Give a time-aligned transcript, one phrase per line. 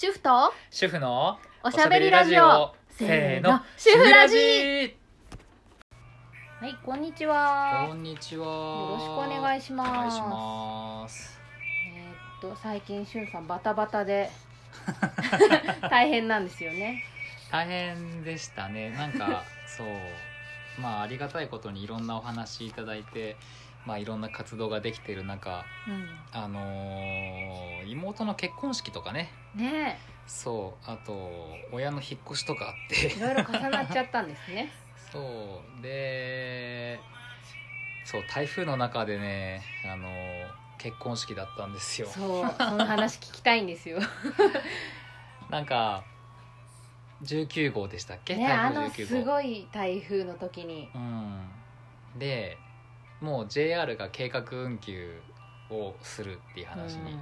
[0.00, 2.72] 主婦と主婦のおしゃべりラジオ。
[2.88, 3.60] せーの。
[3.76, 4.96] 主婦ラジ
[6.60, 7.86] はいこんにちは。
[7.88, 8.46] こんにちは。
[8.46, 9.90] よろしくお願いします。
[9.90, 11.40] お願いします。
[11.96, 14.30] えーっと最近しゅんさんバタバタで
[15.90, 17.02] 大変なんですよね。
[17.50, 18.90] 大変でしたね。
[18.90, 19.86] なんかそう。
[20.80, 23.36] まあありがたいことにいろんなお話いただいて
[23.86, 26.06] まあいろんな活動ができてる中うん。
[26.32, 29.30] あのー妹の結婚式とかね。
[29.54, 31.30] ねそうあと
[31.72, 33.06] 親の引っ越しとかあって。
[33.06, 34.70] えいろいろ重なっちゃったんですね。
[35.10, 37.00] そうで
[38.04, 40.08] そう台風の中でねあの
[40.78, 42.08] 結婚式だったんですよ。
[42.08, 43.98] そうその話聞きたいんですよ。
[45.48, 46.04] なんか
[47.22, 49.06] 19号でしたっけ、ねあ台風の19号。
[49.08, 50.90] すごい台風の時に。
[50.94, 51.48] うん。
[52.18, 52.58] で
[53.20, 55.20] もう JR が計画運休
[55.70, 57.18] をするっていう話に、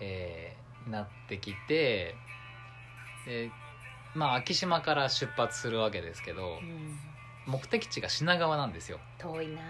[0.00, 2.14] えーなってきて
[3.26, 3.50] で
[4.14, 6.98] まあ昭島から出発するわけですけどうん、うん。
[7.44, 9.00] 目的地が品川なんですよ。
[9.18, 9.60] 遠いな。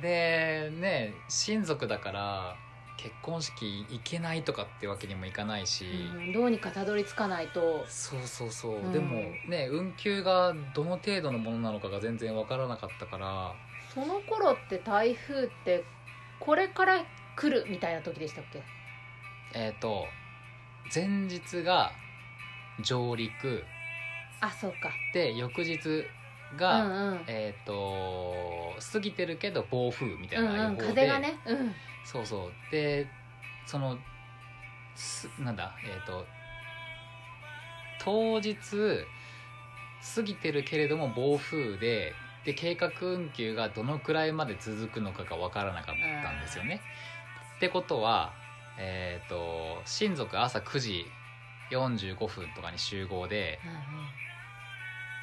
[0.00, 2.56] でね親族だから
[2.96, 7.84] 結婚式行けないとかってわけにもいかないし、うん、どうにかたどり着かないと。
[7.88, 8.92] そうそうそう、うん。
[8.92, 13.54] でもね運休がどの程度のものなのかが全然わからなかったから
[13.94, 15.84] その頃って台風って
[16.40, 17.04] これから
[17.36, 18.62] 来るみたいな時でしたっけ？
[19.54, 20.06] えっ、と
[20.94, 21.92] 前日が
[22.80, 23.64] 上陸。
[24.40, 24.90] あそうか。
[25.12, 26.06] で翌日う
[26.56, 27.24] が、んうん。
[27.26, 31.38] えっ、と過ぎてるけど暴風みたいうんうんな予報で、風がね。
[31.46, 31.74] うん。
[32.04, 32.52] そうそう。
[32.70, 33.06] で
[33.66, 33.98] その
[34.94, 36.26] すなんだえっ、と
[38.00, 38.54] 当日
[40.14, 42.12] 過ぎてるけれども暴風で
[42.48, 46.80] で計画運休がどのくらいまで続くのかが分からなかったんですよね。
[47.58, 48.32] ってことは
[48.78, 51.04] えっ、と親族朝9時
[51.70, 53.58] 45分とかに集合で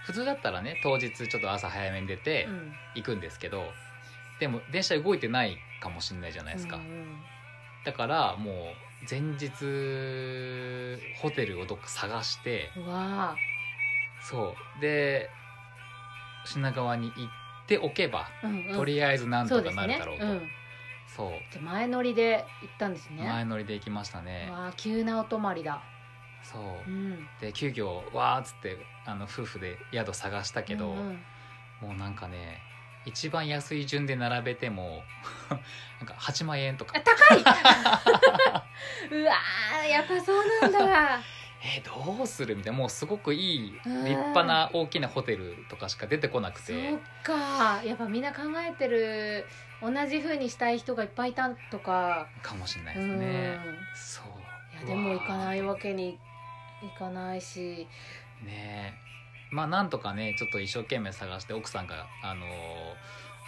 [0.05, 2.51] 普通だったらね当日ちょっと朝早めに出てうん。
[2.51, 3.73] うん行くんですけど、
[4.39, 6.77] でも電車動いてないかもしれないじゃないですか。
[6.77, 7.17] うんうん。
[7.83, 8.55] だからもう
[9.09, 9.49] 前日
[11.21, 13.35] ホテルをどっか探してうわ
[14.21, 14.81] そう。
[14.81, 15.29] で
[16.45, 18.75] 品川に行っておけば、ーうんうん。
[18.75, 20.25] とりあえずなんとかなるだろうと。
[20.25, 20.49] うん。
[21.15, 21.29] そう。
[21.51, 23.27] じゃあ前乗りで行ったんですね。
[23.27, 24.47] 前乗りで行きましたね。
[24.49, 25.81] うわー急なお泊まりだ。
[26.43, 26.89] そう。
[26.89, 27.27] うん。
[27.41, 31.19] で急遽わーっつってあの夫婦で宿探したけど、うんうん。
[31.81, 32.61] もうなんかね
[33.05, 35.03] 一番安い順で並べても
[35.99, 36.97] なんか8万円とか。
[36.97, 37.41] あ高い。
[39.11, 41.19] うわーやっぱそうなんだ
[41.77, 42.55] えどうする？
[42.55, 44.03] みたいなもうすごくいい立うん。
[44.03, 47.81] 派な大きなホテルとかしか出てこなくそてっか。
[47.83, 49.45] やっぱみんな考えてる
[49.81, 52.27] 同じ風にしたい人がいっぱいいたとか。
[52.43, 53.57] かもしれないうんですね。
[53.95, 54.25] そう。
[54.77, 56.19] いやでも行かないわわけに
[56.83, 57.87] いかないし。
[58.43, 59.05] ーねえ。
[59.51, 62.49] まあなんとかねちょっと一生懸命探して奥さんがあのー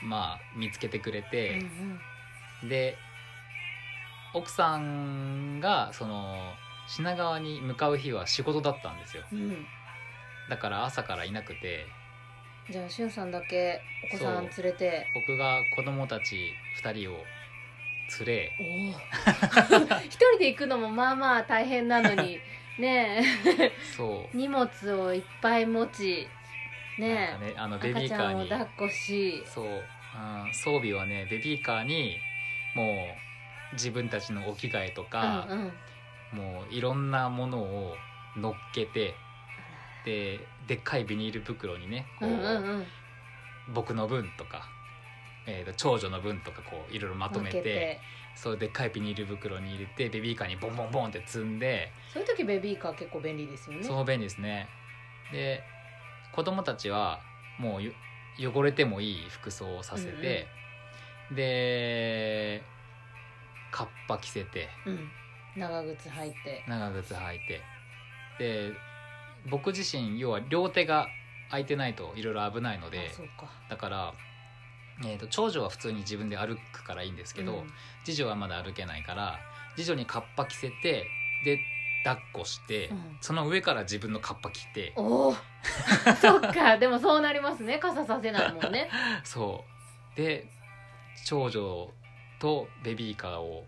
[0.05, 1.59] まあ見つけてくれうんて、
[2.69, 2.95] で
[4.33, 6.53] 奥さんがその
[6.87, 9.23] 品川に向かう日は仕事だったんですよ。
[9.31, 9.39] うん。
[9.39, 9.65] うん
[10.49, 11.85] だから朝からいなくて。
[12.69, 13.81] じゃあしゅんさんだけ
[14.13, 15.07] お子さん連れて。
[15.13, 17.17] 僕が子供たち2人を
[18.19, 18.51] 連れ。
[20.05, 22.39] 一人で行くのもまあまあ大変なのに。
[22.79, 23.71] ねえ。
[23.95, 24.37] そう。
[24.37, 26.27] 荷物をいっぱい持ち。
[26.99, 28.49] ねかねあのえベビーカーに。
[28.49, 29.43] 抱っこし。
[29.45, 32.17] そう、うん、装備はねベビーカーに
[32.75, 33.07] も
[33.71, 35.73] う自分たちのお着替えとかう、んうん
[36.33, 37.95] もういろんなものを
[38.35, 39.15] 乗っけて
[40.05, 42.85] ででっかいビニール袋にねこう、うんうんうん。
[43.73, 44.69] 僕の分とか、
[45.45, 47.99] えーと長女の分とかこういろいろまとめて
[48.35, 53.83] そうでっかいビニール袋に入れてベビーカーにボンボンボンって積んでそういう時ベビーカー結構便利ですよね。
[53.83, 54.69] その便利ですね。
[55.31, 55.63] で
[56.33, 57.19] 子供たちは
[57.59, 57.91] もうよ
[58.39, 60.47] 汚れてもいい服装をさせて、
[61.31, 62.61] で
[63.71, 65.09] カッパ着せてうん
[65.57, 66.63] 長靴履いて。
[66.67, 67.61] 長靴履いて。
[68.39, 68.73] で
[69.49, 71.07] 僕自身要は両手が
[71.49, 73.11] 空いてないといろいろ危ないので
[73.69, 74.13] だから、
[75.03, 77.67] えー、と長女は普通に自分で歩くからいいんですけど、うん。
[78.03, 79.39] 次女はまだ歩けないから
[79.75, 81.07] 次女にカッパ着せて
[81.45, 81.59] で
[82.03, 83.17] 抱っこして、うん。
[83.21, 84.93] その上から自分のカッパ着て。
[84.95, 85.35] おお
[86.21, 86.77] そっか。
[86.77, 87.79] でもそうなりますね。
[87.79, 88.89] 傘させないもんね。
[89.23, 89.65] そ
[90.13, 90.17] う。
[90.17, 90.47] で
[91.25, 91.91] 長女
[92.39, 93.65] とベビーカーを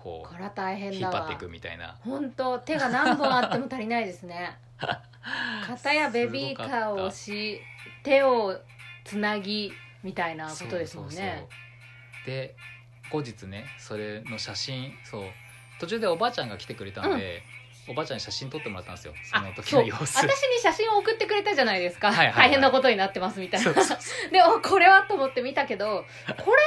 [0.00, 1.14] ここれは大う変だわ。
[1.14, 1.94] 引っ張っていくみたいな。
[2.00, 4.56] 本当手が何本あっても足りないですね。
[5.66, 7.60] 片やベビーカーを押し
[8.02, 8.58] 手を
[9.04, 9.70] つなぎ
[10.02, 11.40] みたいなことですもんそうそうそう。
[11.40, 11.46] ね
[12.24, 12.56] で
[13.10, 15.24] 後日ねそれの写真そう。
[15.78, 17.42] 途中でおばあちゃんが来てくれたので、
[17.88, 19.14] おばあちゃんに写真撮ってもらったんですよ。
[19.24, 20.16] そのあ時の様子。
[20.18, 22.48] 私に写真を送ってくれたじゃないですか、はいはいはい。
[22.48, 23.64] 大変なことになってますみたいな。
[23.64, 24.30] そうそうそう。
[24.30, 26.06] でおこれはと思って見たけど
[26.44, 26.58] これ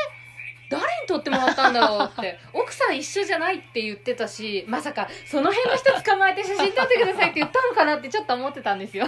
[0.79, 2.39] 誰に撮ってもらったんだろうって。
[2.53, 9.07] 奥さん一緒じゃないって言ってたしまさかその辺の人捕まえて写真撮ってくださいって言ったのかなってちょっと思ってたんですよ。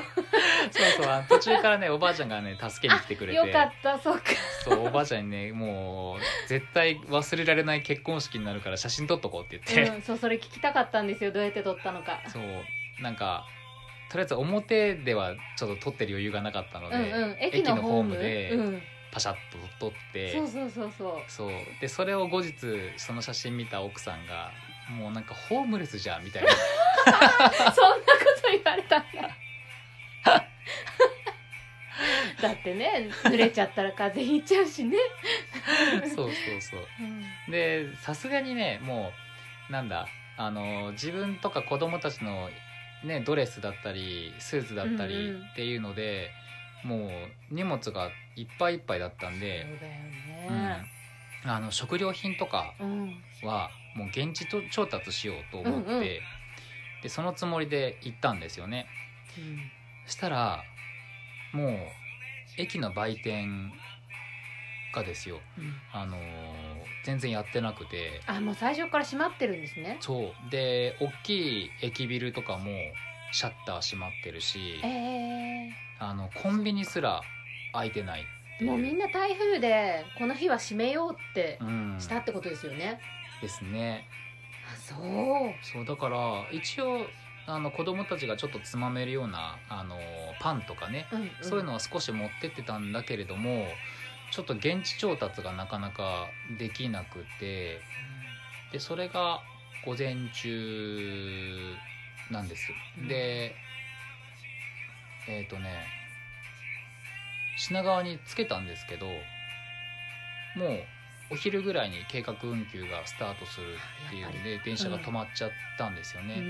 [0.72, 3.38] そうそう途中からねおばあちゃんがね助けに来てくれて。
[3.38, 4.24] よかったそうか。
[4.64, 11.32] そうおばあちゃんにねもう絶対忘れられない結婚式になるから写真撮っとこうって言って、うん、そうそれ聞きたかったんですよ。
[11.32, 12.22] どうやって撮ったのか。
[12.28, 12.44] そう
[13.02, 13.46] なんか
[14.10, 18.82] とりあえず表ではちょっと撮ってる余裕がなかったので、うんうん駅のホームでうん、
[19.16, 19.36] パシャッ
[19.80, 21.14] と撮って、そうそうそうそう。
[21.30, 21.52] そう。
[21.80, 22.52] でそれを後日
[22.98, 24.52] その写真見た奥さんが
[24.92, 26.50] もうなんかホームレスじゃんみたいな。
[26.60, 26.64] そん
[27.14, 27.20] な
[27.64, 27.72] こ
[28.42, 29.30] と言われたんだ。
[32.42, 34.98] だってね濡れちゃったら風邪ひいちゃうしね、
[36.14, 36.86] そうそうそう。
[37.00, 37.24] うん。
[37.50, 39.14] でさすがにねも
[39.70, 42.50] うなんだあの自分とか子供たちの、
[43.06, 45.44] ね、ドレスだったりスーツだったりうんうん。
[45.54, 46.32] っていうので、
[46.86, 46.96] も
[47.52, 49.94] う荷物がいっぱいいっぱいだったんで、そうだよ
[50.50, 50.56] うん。
[50.56, 50.86] ね、
[51.44, 53.24] あの食料品とかうん。
[53.42, 56.02] はもう現地と調達しようと思って、うんうん。
[57.02, 58.88] でそのつもりで行ったんですよね。
[60.08, 60.64] したら
[61.54, 61.78] もう
[62.58, 63.72] 駅の売店
[64.94, 65.42] がですよ。
[65.58, 65.74] うん。
[65.92, 66.22] あのー
[67.04, 68.22] 全然やってなくて。
[68.26, 69.98] あもう最初から閉まってるんですね。
[70.00, 70.50] そう。
[70.50, 72.72] で大きい駅ビルとかも
[73.36, 77.20] シャッター閉まってるしえあのコンビニすら
[77.74, 78.24] 開いてないっ
[78.60, 78.72] てー、いう。
[78.72, 81.98] もうみんな台風でこの日は閉めようってうん。
[82.00, 83.02] したってことですよね、
[83.42, 84.08] ですね。
[84.74, 85.00] あそう。
[85.62, 87.08] そうだから一応
[87.46, 89.98] あの子供たちがちょっとつまめるようなあの
[90.40, 93.68] パンとかね、うん、うん、そういうのは少し持ってってたんだけれども
[94.32, 96.28] ちょっと現地調達がなかなか
[96.58, 97.82] できなくて
[98.72, 99.42] でそれが
[99.86, 101.76] 午前中
[102.32, 103.08] なんです、うん。
[103.08, 103.56] で
[105.28, 105.88] えっ、とね
[107.58, 109.08] 品川につけたんですけど
[110.56, 110.84] もう
[111.32, 113.68] お昼ぐらいに計画運休がスタートする
[114.08, 116.44] っていうんで電車が止まっちゃったんですよね、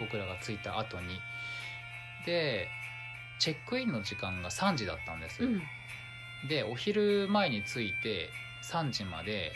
[0.00, 1.20] 僕らが着いた後に。
[2.24, 2.68] で
[3.38, 5.62] チェックインの時間が3時だったんです、うん。
[6.48, 8.30] でお昼前に着いて
[8.70, 9.52] 3時まで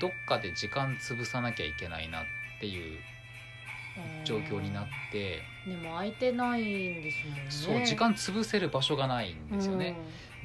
[0.00, 2.24] どっかで時間潰さなきゃいけないなっ
[2.60, 2.98] ていう
[4.24, 7.46] 状況になって、でも空いてないんですもんね。
[7.50, 9.96] そう時間潰せる場所がないんですよね、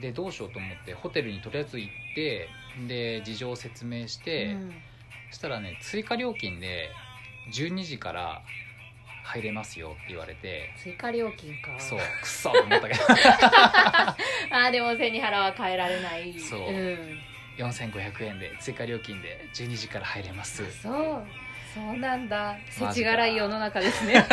[0.02, 2.50] でどうしようと思ってホテルにとりあえず行って
[2.88, 4.72] で事情を説明しうんて、うん。
[5.32, 6.90] そしたらね追加料金で
[7.54, 8.42] 12時から
[9.24, 10.72] 入れますよって言われて。
[10.78, 11.80] 追加料金か。
[11.80, 13.02] そうくっそと思ったけど。
[13.10, 16.40] あーでも背に腹は変えられない。
[16.40, 16.72] そう。
[16.72, 17.20] ん。
[17.58, 20.64] 4500円で追加料金で12時から入れます。
[20.82, 21.26] そう
[21.76, 22.56] そうなんだ。
[22.70, 24.26] 世知辛い世の中ですね。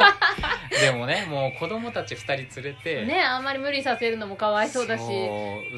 [0.80, 3.06] でもねもう子供たち2人連れて。
[3.06, 5.04] ねあんまり無理させるのもかわいそうだし。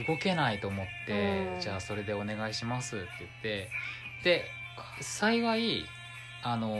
[0.07, 1.61] 動けないと思って、うん。
[1.61, 3.71] じゃあそれでお願いしますって言って。
[4.25, 4.51] で
[5.01, 5.87] 幸い
[6.43, 6.77] あの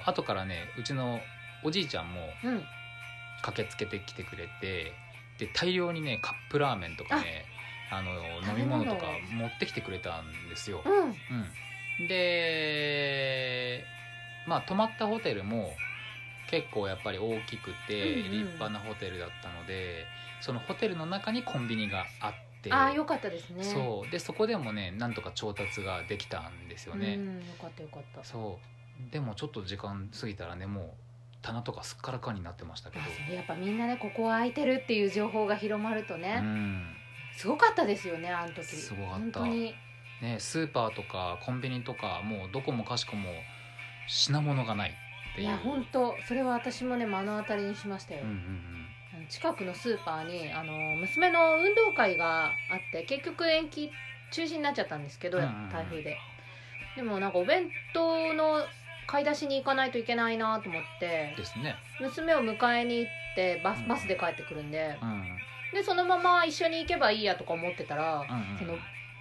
[0.00, 1.20] ー後からねうちの
[1.62, 2.64] おじいちゃんもうん。
[3.42, 4.92] 駆けつけてきてくれて
[5.38, 7.44] で大量にねカップラーメンとかね
[7.90, 8.12] あの
[8.48, 11.02] 飲み物とか持ってきてくれたんですよ、うん。
[11.02, 11.14] うん、
[11.98, 13.84] で
[14.46, 15.72] まあ泊まったホテルも
[16.50, 20.04] 結構やっぱり大きくて立派なホテルだったので、
[20.40, 22.32] そのホテルの中にコンビニがあっ
[22.62, 23.64] てああよかったですね。
[23.64, 24.10] そう。
[24.10, 28.22] でそこでもねなんとか調達ができたんですよね、うんよかったよかった。
[28.22, 28.58] そ
[29.08, 29.10] う。
[29.10, 30.86] でもちょっと時間過ぎたらねもう
[31.40, 33.34] 棚とかすっからかんになってましたけど。
[33.34, 36.94] やっぱみんなねここは空いてるっていう情報が広まるとうね、ん。
[37.34, 38.64] すごかったですよねあの時。
[38.64, 39.18] すごかった。
[39.18, 39.74] 本当に
[40.22, 43.28] ね、スーパーとかコンビニとかもうどこもかしこも
[44.06, 45.48] 品物がないっていう。
[45.48, 52.52] いや本当それは私もね目の当たりにしましたよ、うんうんあの近くのスーパーにあの娘の運動会があっ
[52.92, 53.90] て結局延期
[54.30, 55.70] 中止になっちゃったんですけど、うんうんうん。
[55.70, 56.16] 台風で。
[56.96, 58.60] でもなんかお弁当の
[59.06, 61.74] 買い出しに行かないといけないなと思ってうんですね。
[62.00, 63.76] 娘を迎えに行ってバうん。
[63.76, 64.98] スバスで帰ってくるんで。
[65.02, 65.08] うん。
[65.08, 65.38] うん
[65.72, 68.58] でそのまま一緒に行けばいいやとか思ってたら、うん。
[68.58, 68.76] その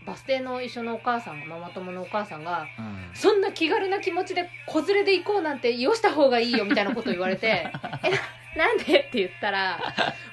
[0.05, 3.10] バス停の一緒のお母さんママ友のお母さんがうん。
[3.13, 7.48] そんな気軽な気持ちで子連れで行こうなんてよした方がいいよみたいなことを言われて
[8.03, 8.17] えな
[8.53, 8.84] なんで？
[8.84, 9.79] って言ったら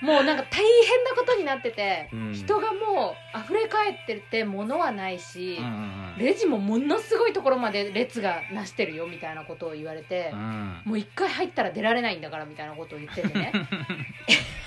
[0.00, 2.32] もうなんか大変なことになってて、うん。
[2.32, 6.14] 人がもう溢れ返ってて物はないしうん、うん。
[6.18, 10.82] レジもものすごいところまで列がなしてるよみたいなことを言われてう、ん。
[10.84, 13.52] もう一回入ったら出られないんだからみたいなことを言っててね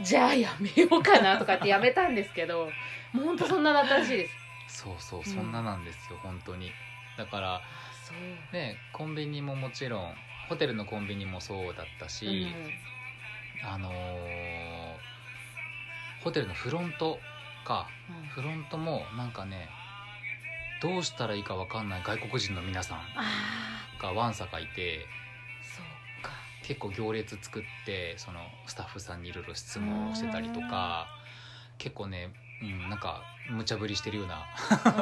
[0.00, 2.68] じゃあやめようかなとかってやめたんですけど
[3.12, 4.34] もうほんとそんなだったらしいです。
[4.82, 6.70] そうそうそんななんですよ、本当に。
[7.16, 7.60] だから
[8.52, 10.14] ねコンビニももちろん
[10.48, 12.46] ホテルのコンビニもそうだったし、
[13.64, 13.94] あのー
[16.22, 17.18] ホテルのフロント
[17.64, 18.16] かうん。
[18.16, 19.68] うんフロントもなんかね
[20.80, 25.06] どうしたらいいか分かんない外国人の皆さんあがわんさかいて
[26.68, 31.08] 結構行列作ってそのスタッフさんにいろいろ質問をしてたりとか
[31.78, 32.30] 結構ね、
[32.62, 34.44] うん、なんか無茶ぶりしてるような、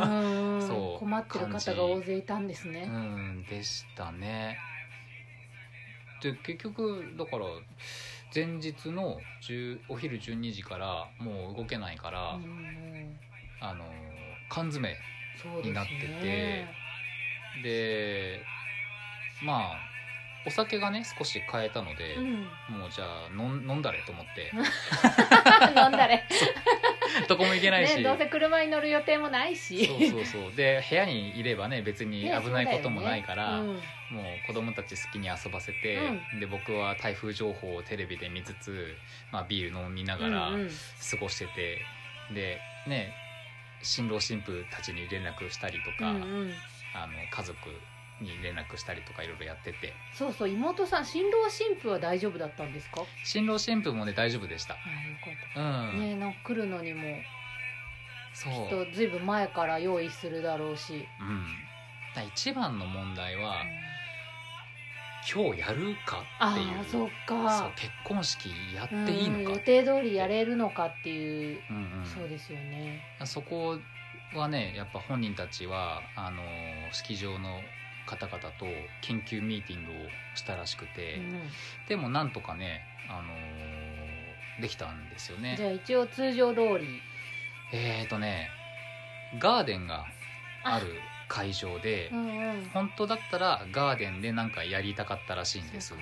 [0.04, 4.60] うん そう困ってる方が大勢いたんですうね、ん、でしたね。
[6.22, 7.46] で結局だから
[8.32, 13.18] 前日の10お昼12時からもう動けないから、うん
[13.60, 13.84] あの
[14.50, 14.96] 缶詰
[15.64, 15.90] になって
[16.22, 16.66] て
[17.62, 18.44] で
[19.42, 19.95] まあ
[20.46, 22.34] お酒がね少し買えたので、うん。
[22.78, 24.52] もうじゃあ飲んだれと思って。
[25.76, 26.24] 飲んだれ。
[27.28, 29.86] どこも行けないし、ねどうせ車に乗る予定もないし。
[29.86, 30.54] そうそうそう。
[30.54, 33.82] で部屋にいればね別にね危ないこともないから、そうだよね。
[34.10, 35.98] もう子供たち好きに遊ばせて、
[36.38, 38.96] で僕は台風情報をテレビで見つつ、
[39.32, 40.68] まあ、ビール飲みながらうんうん。
[40.68, 41.82] 過ごしてて、
[42.32, 43.12] でね
[43.82, 46.54] 新郎新婦たちに連絡したりとか、うんうん。
[46.94, 47.58] あの家族
[48.20, 49.92] に連絡したりとかいろいろやってて。
[50.14, 53.02] そうそう妹さん新郎新婦は大丈夫だったんですか？
[53.24, 54.74] 新郎新婦もね大丈夫でした。
[54.74, 57.02] ああよかっうん、たねなんか来るのにも
[58.32, 58.52] そう。
[58.52, 61.46] きっとずいぶん前から用意するだろうし、うん。
[62.14, 63.86] だ一番の問題は、うん
[65.28, 66.80] 今日やるかあっていう。
[66.80, 69.40] あそっそうか結婚式やっていいのかう。
[69.40, 72.06] ん予定通りやれるのかっていう、うんうん。
[72.06, 73.02] そうですよね。
[73.24, 73.76] そこ
[74.36, 76.42] はねやっぱ本人たちはあの
[76.92, 77.60] 式場の
[78.06, 78.66] 方々と
[79.02, 79.94] 緊急ミーティングを
[80.34, 81.40] したらしくて、うん。
[81.88, 86.86] でもなんとかねあのできたんですよじねゃあ一応通常通り。
[87.72, 88.50] えーとね
[89.38, 90.06] ガーデンが
[90.62, 90.78] あ。
[90.80, 90.86] る
[91.28, 92.64] 会場でうんうん。
[92.72, 95.92] 本当だったらガーデンでなんかやりたかったらしいんです。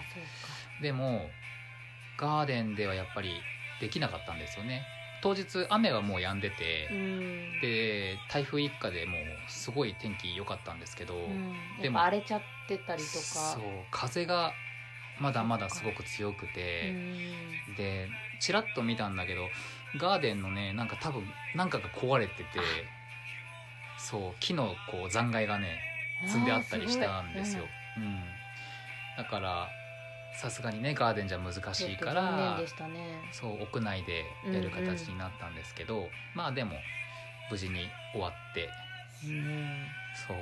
[0.82, 1.30] でも
[2.18, 3.42] ガーデンではやっぱり
[3.80, 4.86] できなかったんですよね
[5.24, 7.60] 当日雨はもう止んでて、そうん。
[7.62, 13.24] で台風一過でもうすごい天気良かったんですけど、うん、でも荒れちゃってたりとか。
[13.24, 14.52] そう風が
[15.18, 17.74] まだまだすごく強くうて、ん。
[17.74, 19.50] でチラッと見たんだけど
[19.96, 22.60] ガーデンのねなんか多分なんかが壊れてて
[23.96, 25.80] そう木のこう残骸がね
[26.26, 27.64] 積んであったりしたんですよ、
[27.96, 28.20] うん。
[29.16, 29.68] だから
[30.34, 32.56] さすがにねガーデンじゃ難しいから
[32.88, 33.20] ね。
[33.32, 36.72] そう屋内でやる形になったんですけど、まあでも
[37.50, 38.68] 無事に終わって
[39.24, 39.86] うん
[40.26, 40.36] そう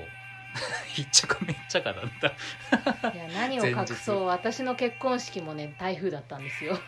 [0.89, 3.09] ひっちゃかめっちゃかだった。
[3.15, 4.27] いや何を隠そう。
[4.27, 6.79] 私の結婚式もね台風だったんですよ。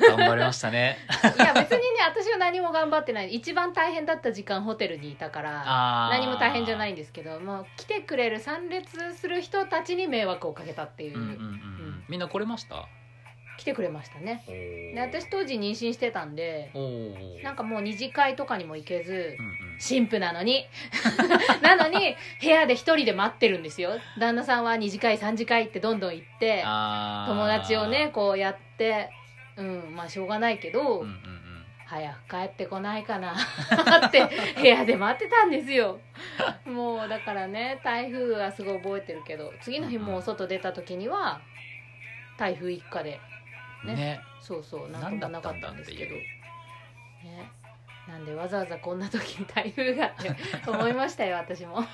[0.00, 0.98] 頑張りましたね。
[1.36, 3.34] いや別にね私は何も頑張ってない。
[3.34, 5.64] 一番大変だった時間ホテルにいたから
[6.10, 11.34] 何も大変じゃないんですけどもう来てくれる参列する人たちに迷惑をかけたっていう、うんうんうん。
[11.34, 12.04] うん。
[12.08, 12.86] みんな来れました？
[13.58, 14.44] 来てくれましたね。
[14.46, 16.70] でで私当時妊娠してたんで
[17.42, 19.62] なんかもう二次会とかにも行けずうんうん。
[19.86, 20.66] 神父なのに。
[21.62, 23.98] なのに部屋で一人で待ってるんですよ。
[24.18, 29.10] 旦那さんは二次会三次会ってどんどん行って友達をねこうやって
[29.56, 31.42] うんまあしょうがないけど、うんうんうん。
[31.84, 33.34] 早く帰ってこないかな
[34.06, 36.00] って部屋で待ってたんですよ。
[36.64, 41.42] もうだからね台風はすごい覚えてるけど次の日もうお外出た時には
[42.38, 43.20] 台風一過で
[43.84, 43.94] ね。
[43.94, 44.20] ね。
[44.40, 46.14] そうそうなんともなかったんですけど。
[46.14, 47.50] ね。
[48.08, 50.34] なんでわざわざこんな時に台風がって
[50.68, 51.84] 思いましたよ私も。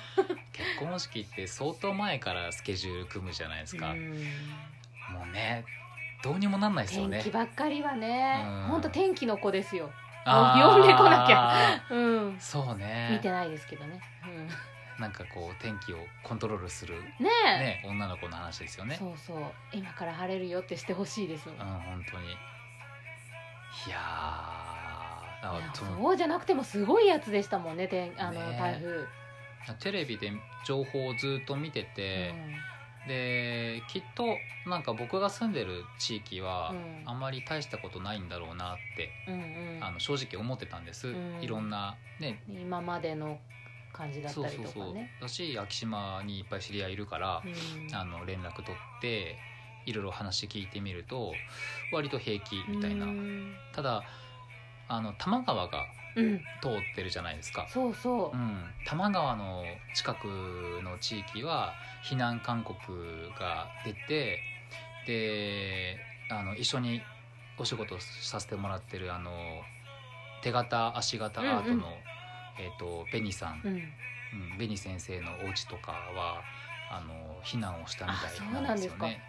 [0.51, 4.13] 結婚式って相当前からスケジュール組むじゃないですか、うん。
[5.13, 5.65] もうね
[6.23, 7.17] どうにもなんないですよね。
[7.17, 8.63] 天気ばっかりはねうん。
[8.69, 9.91] 本当天気の子ですよ。
[10.25, 11.81] 呼んでこなきゃ。
[11.89, 11.97] う
[12.29, 12.37] ん。
[12.39, 13.09] そうね。
[13.11, 13.99] 見てないですけどね、
[14.99, 17.59] なんかこう天気をコントロールするうん、ねえ。
[17.59, 18.97] ね女の子の話ですよね。
[18.97, 19.37] そうそう。
[19.71, 21.57] 今から晴れるよってしてほしいですもん。
[21.57, 22.27] うん本当に。
[22.27, 24.89] いやー
[25.73, 29.07] そうじゃなくてもすごいやつでしたもんねてんあの、ね台風、
[29.79, 30.31] テレビで
[30.65, 32.33] 情報をずっと見てて、
[33.07, 34.37] できっと
[34.67, 37.09] なんか僕が住んでる地域はうん。
[37.09, 39.75] あんまり大したことないんだろうなって、うんうん。
[39.77, 41.41] うんあの正直思ってたんです、ん。
[41.41, 42.43] いろんなね。
[42.49, 43.39] 今までの
[43.91, 44.93] 感じだったりとそうそうそう。
[44.93, 47.95] かねだし屋久島にいっぱい知り合いいるから、うん。
[47.95, 49.35] あの連絡取って
[49.85, 51.35] いろいろ話聞いてみると
[51.91, 53.55] 割と平気みたいな、うん。
[53.73, 54.03] ただ
[54.87, 56.39] あの多摩川がうん。
[56.61, 58.37] 通ってるじゃないですか、そうそう。
[58.37, 64.39] う、ん、多摩川の近くの地域は避難勧告が出て
[65.07, 67.01] であの一緒に
[67.57, 69.63] お仕事させてもらってるあの
[70.43, 71.89] 手形足形アートの、うんうん
[72.59, 73.73] えー、とベニさん、うん。
[73.73, 76.41] うん、ベニ先生のお家とかは
[76.91, 79.21] あの避難をしたみあたいななんですよね。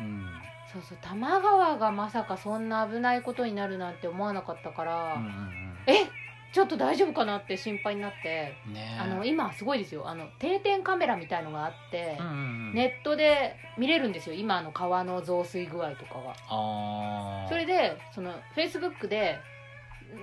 [0.00, 0.26] うんうん。
[0.72, 0.98] そうそう。
[1.00, 6.06] 多摩川がまさかそんな危ないことになるなんて思わなかったから、うんうんえ？
[6.52, 10.08] ちょっと大丈夫かなって心配になって、うんねあの今すごいですよ。
[10.08, 12.74] あの定点カメラみたいのがあって、うんうんうん。
[12.74, 14.34] ネットで見れるんですよ。
[14.34, 17.48] 今の川の増水具合とかがあー。
[17.48, 19.38] それでそのフェイスブックで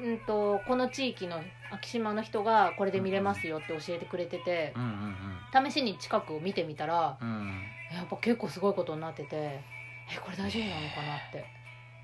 [0.03, 5.15] うんとこの地域の昭島の人がこれで見れますよって教えてくれててう、んうん
[5.69, 7.61] 試しに近くを見てみたらうんうん
[7.95, 9.61] やっぱ結構すごいことになっててえ
[10.19, 11.45] これ大丈夫なのかなって。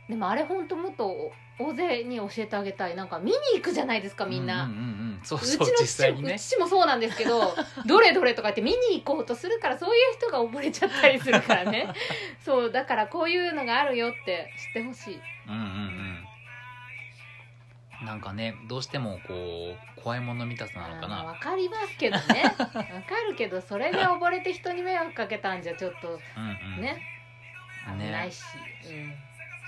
[0.07, 2.95] でもあれ本当もっと大勢に教えてあげたい。
[2.95, 6.39] なんか見に行くじゃないですかみんな、うんうんうちの実際にね。
[6.39, 7.53] 父もそうなんですけど
[7.85, 11.87] どれどれとか言って見に行こうとするからそういう人が溺れちゃったりするからね。
[12.39, 15.19] そうだからこういうのがあるよって知ってほしい。
[15.47, 16.08] うんうんうん
[18.05, 21.23] なんかねどうしてもこう怖いもの見たさなのかな。
[21.23, 22.43] わかりますけどね。
[22.43, 22.79] わか
[23.29, 26.17] るけどそれで溺れて人に迷惑かけたんじゃちょっとうん
[26.77, 26.81] うん。
[26.81, 27.01] ね、
[27.85, 28.37] 危ねないし、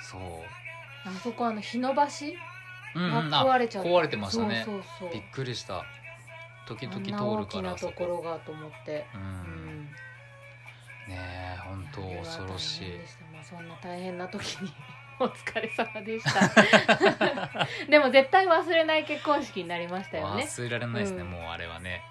[0.09, 0.21] そう。
[0.21, 2.01] うん、あそこあの日野橋？
[2.95, 3.29] うんうん。
[3.29, 4.63] が壊れちゃった、壊れてましたね。
[4.65, 5.13] そうそうそう。
[5.13, 5.85] びっくりした。
[6.67, 9.23] 時々あんな通る大きなところがと思って、ううん。
[9.23, 9.83] ん、
[11.09, 12.83] ねえ本当恐ろしい。
[12.85, 13.25] 大変でした。
[13.33, 14.73] まあ、そんな大変な時に
[15.23, 17.67] お疲れ様でした。
[17.89, 20.43] でも絶対忘れない結婚式になりましたよね。
[20.43, 21.29] 忘れられないですね、うん。
[21.29, 22.03] もうあれはね。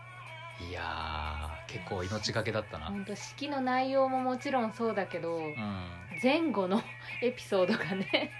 [0.68, 5.86] いやー結構命がけだったな、本当式の内容ももちろんそうだけど、うん。
[6.22, 6.82] 前後の
[7.22, 8.30] エピソードがね。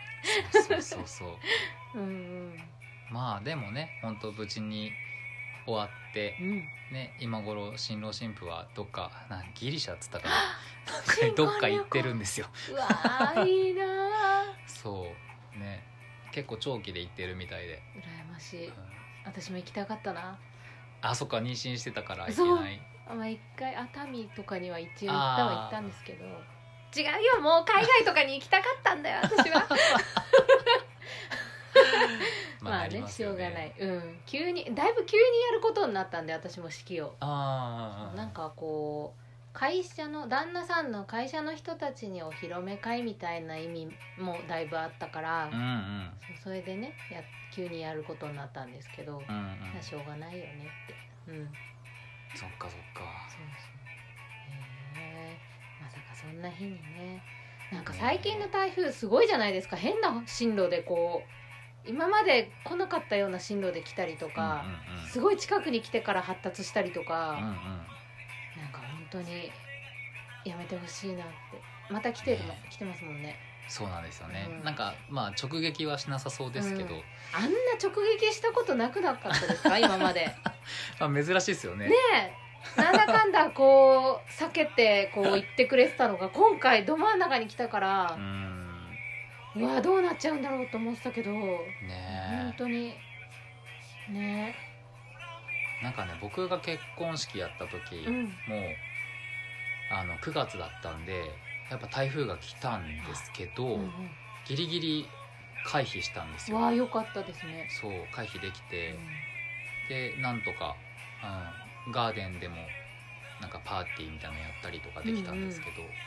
[0.53, 1.39] そうそうそうそう。
[1.99, 2.63] うんうん。
[3.11, 4.93] まあでもね本当無事に
[5.67, 6.65] 終わってうん。
[6.93, 10.35] ね今頃新郎新婦はどっかなギリシャっつったかな。
[11.15, 12.47] 新婚旅行どっか行ってるんですよ。
[12.71, 13.87] うわーいいなー。
[14.67, 15.07] そ
[15.57, 15.59] う。
[15.59, 15.87] ね。
[16.33, 18.67] 結構長期で行ってるみたいで、羨ましい。
[18.69, 18.75] うん。
[19.25, 20.39] 私も行きたかったな。
[21.03, 22.81] あそっか妊娠してたから行けない。
[23.09, 26.25] あまあ一回熱海とかには一応行ったは行ったんですけど。
[26.97, 29.65] 違うよもう海外とかに行きたかったんだよ私は
[32.63, 33.75] まあなりねしょうがない。
[33.79, 34.21] うん。
[34.27, 37.15] 急にだいぶ急にやることになったんで私も式を。
[37.21, 39.21] ああなんかこう
[39.53, 46.11] 会社の旦那さんの会社の人たちにお披露目会みたいな意味もだいぶあったから、うんうん。
[46.43, 49.37] それでねや急にやることになったんですけど、うん。
[49.37, 50.95] うんしょうがないよねって。
[51.29, 51.49] うん。
[52.35, 53.03] そっかそっか。
[53.29, 53.81] そうそう。
[54.99, 55.37] へえ
[55.81, 57.23] まさかそんな日にね。
[57.71, 59.77] なんか最近の台風すごいじゃないですか。
[59.77, 61.40] 変な進路でこう
[61.87, 65.09] 今まで来なかったような進路で来たりとか、うんうんうん。
[65.09, 67.43] すごい近くに来てから発達したりとか、うんうん。
[67.43, 67.53] なん
[68.73, 69.51] か本当に
[70.45, 71.33] やめてほしいなって。
[71.93, 72.63] また来てるの、ね。
[72.71, 73.37] 来てますもんね。
[73.69, 74.65] そうなんですよね、うん。
[74.65, 77.03] なんかまあ直撃はしなさそうですけど、うん。
[77.33, 77.49] あんな
[77.83, 79.79] 直撃したことなくなかったですか？
[79.81, 80.27] 今まで。
[80.27, 80.37] ね
[80.99, 81.91] まあ珍しいですよね。
[82.15, 82.33] え。
[82.77, 88.15] なんだかんだこう避けてこう言ってくれてたのが今回ど真ん中に来たから。
[88.17, 88.50] う、ん
[89.55, 91.79] うわどうなっちゃうんだろうと思ってたけど、
[92.27, 93.07] 本ね当に。
[94.07, 94.21] ね
[94.59, 94.71] え。
[95.81, 98.43] なんかね僕が結婚式やった時、うん。
[98.47, 98.91] もう
[99.89, 105.19] あの9月だったんでやっぱ台風が来たんですけど、うんギリギリ
[105.63, 106.57] 回避したんですうん、よ。
[106.57, 109.29] わあよかったですね、そう回避できうてん、
[109.89, 110.83] でなんとか、
[111.23, 111.27] う
[111.91, 112.77] ん、ガーデンでも
[113.41, 116.01] なんかパーティーみたいなのやったりとかできたんですけど、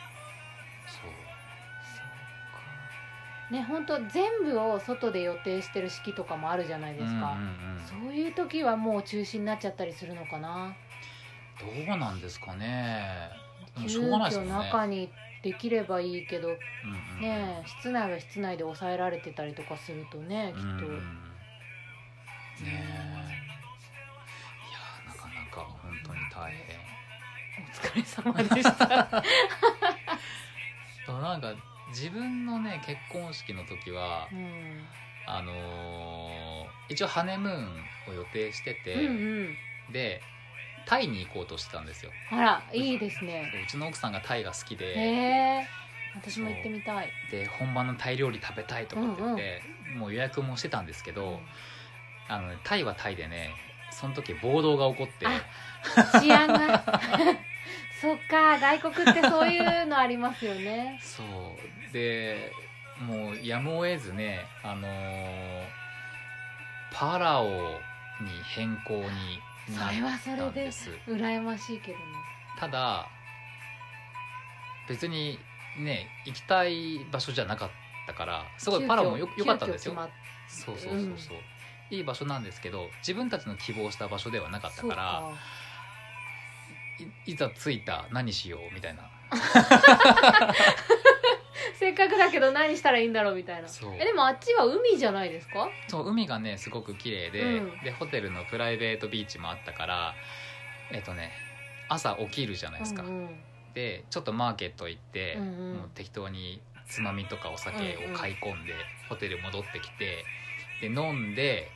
[0.86, 1.12] そうそう。
[1.30, 1.33] か
[3.52, 10.74] ね本当全部を外で予定してる式とかもあるじゃないですか、うんうんうんそういう時はもう中止になっちゃったりするのかな。
[11.60, 13.30] どうなんですかね。
[13.76, 15.10] でもし急ょうがないです遽中に
[15.44, 16.58] できればいいけどうんう
[17.20, 20.80] んねえ室内は室内で抑えられてたりとかするとねきっと、うんうん。
[20.80, 20.90] ね
[22.64, 22.70] え。
[22.70, 22.70] い
[24.72, 26.80] やなかなか本当に大変。
[27.60, 29.24] お疲れ様でした。
[31.22, 31.54] なんか
[31.94, 34.84] 自分のね結婚式の時はうん
[35.26, 36.34] あのー
[36.90, 39.10] 一応ハネムーンを予定してて、うんう
[39.44, 39.94] ん。
[39.94, 40.22] で
[40.86, 42.12] タイに行こうとしてたんですよ。
[42.30, 43.50] あらいいですね。
[43.66, 45.68] うちの奥さんがタイが好きへでえ
[46.16, 47.10] 私も行ってみたい。
[47.32, 49.62] で本場のタイ料理食べたいとかって言って、
[49.96, 51.40] もう予約もしてたんですけど、
[52.28, 53.52] あのねタイはタイでね
[53.92, 55.26] その時暴動が起こって。
[55.26, 56.84] あ治安が
[58.04, 61.00] そっか外国ってそういうのありますよね。
[61.02, 61.94] そう。
[61.94, 62.52] で
[63.00, 65.64] もうやむを得ずねあのー
[66.92, 67.48] パラオ
[68.22, 69.04] に変更に
[69.76, 70.70] なそれはそったれで
[71.08, 72.04] 羨ましいけどね。
[72.60, 73.08] ただ
[74.88, 75.40] 別に
[75.80, 77.70] ね行きたい場所じゃなかっ
[78.06, 79.96] たからすごいパラオもよよかったんですよ。
[79.96, 80.10] 急遽
[80.48, 81.38] そうそうそうそう、
[81.90, 85.24] いい場所なんですけど自分たちの希望した場所ではなかったから
[87.00, 89.10] いいざ着いた何しようみたいな。
[91.76, 93.68] せっかくだけど何したらいいんだろうみたいな。
[93.68, 93.96] そう。
[93.96, 95.70] えでもあっちは海じゃないですか？
[95.88, 97.80] そう海がねすごく綺麗で、うん。
[97.84, 100.16] でホテルのプライベートビーチもあったから
[100.92, 101.32] えっとね
[101.90, 103.44] 朝起きるじゃないですか、うんうん。
[103.74, 105.78] でちょっとマーケット行って、うんうん。
[105.78, 108.74] もう適当につまみとかお酒を買い込んで、
[109.10, 110.26] ホテル戻ってきて
[110.82, 111.72] で飲んで、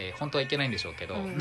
[0.00, 1.30] えー本当はいけないんでしょうけど、うんうん。
[1.32, 1.40] 飲ん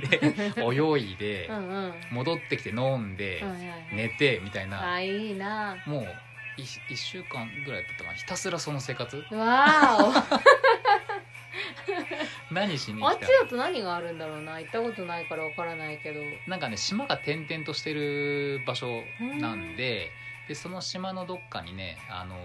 [0.00, 0.20] で
[0.58, 1.94] 泳いで、うんうん。
[2.10, 5.76] 戻ってきて飲んで、はいはいはい寝てみたいな、あいいな。
[5.86, 6.16] もう
[6.60, 8.16] 1, 週間ぐらいだったかな。
[8.16, 9.16] ひたすらその生活。
[9.30, 10.40] わー
[12.50, 13.26] 何しにおあ来た？
[13.26, 14.58] っちだと何があるんだろうな。
[14.58, 16.20] 行ったことないからわからないけど。
[16.46, 19.02] なんかね島が点々としてる場所
[19.40, 20.10] なんで
[20.48, 22.38] でその島のどっかにねあのー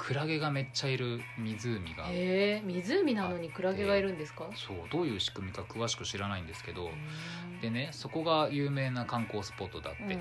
[0.00, 4.48] クラゲがめっちゃいる湖がへえ湖なのにクラゲがいるんですか？
[4.56, 6.86] そうどういう仕組みか詳しく知らないんですけど。
[6.86, 7.60] うん。
[7.60, 10.20] でねそこが有名な観光スポットだっうんうてん。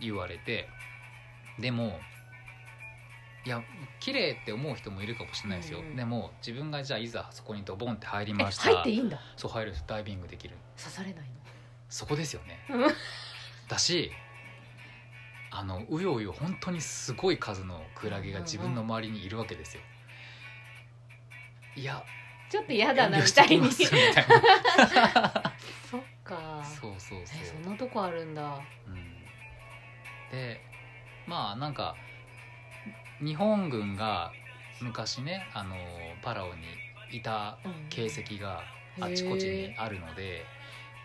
[0.00, 0.68] 言われて、
[1.58, 1.98] でも
[3.44, 3.62] いや
[4.00, 8.62] 綺麗って思う人もいるかもしれないですよ、うんうんでも自分がじゃあいざそこにドボンって入りえました。
[8.62, 9.20] 入っていいんだ。
[9.36, 10.54] そう入るダイビングできる。
[10.78, 11.24] 刺されない
[11.90, 12.58] そこですよね。
[12.70, 12.88] の
[13.68, 14.10] だし
[15.56, 19.82] あのうようよ本当にすごい数のクラゲが自分の周りにいるわけですよ。
[21.76, 22.02] いや
[22.50, 23.70] ちょっと嫌だなみたいな。
[23.70, 23.86] そ
[25.98, 26.60] っか。
[26.64, 27.40] そうそうそう。
[27.40, 28.60] えそんなとこあるんだ。
[28.88, 29.22] うん。
[30.32, 30.60] で
[31.28, 31.94] まあなんか
[33.20, 34.32] 日本軍が
[34.80, 35.76] 昔ねあの
[36.20, 36.64] パラオに
[37.12, 37.88] いたうん。
[37.90, 38.64] 形跡が
[39.00, 40.44] あちこちにあるので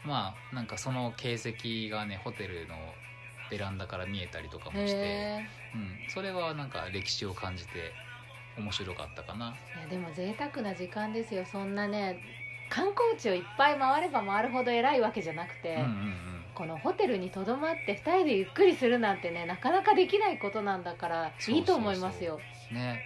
[0.04, 2.76] まあなんかその形跡がねホテルの
[3.50, 7.94] ベランダから見えたりとかもして、へうん、それはなんか歴史を感じて
[8.58, 9.56] 面白かったかな。
[9.76, 11.46] えいやでも贅沢な時間ですよ。
[11.46, 12.18] そんなね
[12.70, 16.16] 観光地をいっぱい回れば回るほど偉いわけじゃなくて、うんうん
[16.56, 22.42] このホテルにとどまって2人でゆっくりするなんてねなかなかできないことなんだからいいと思いますよ。
[22.70, 23.06] うんね。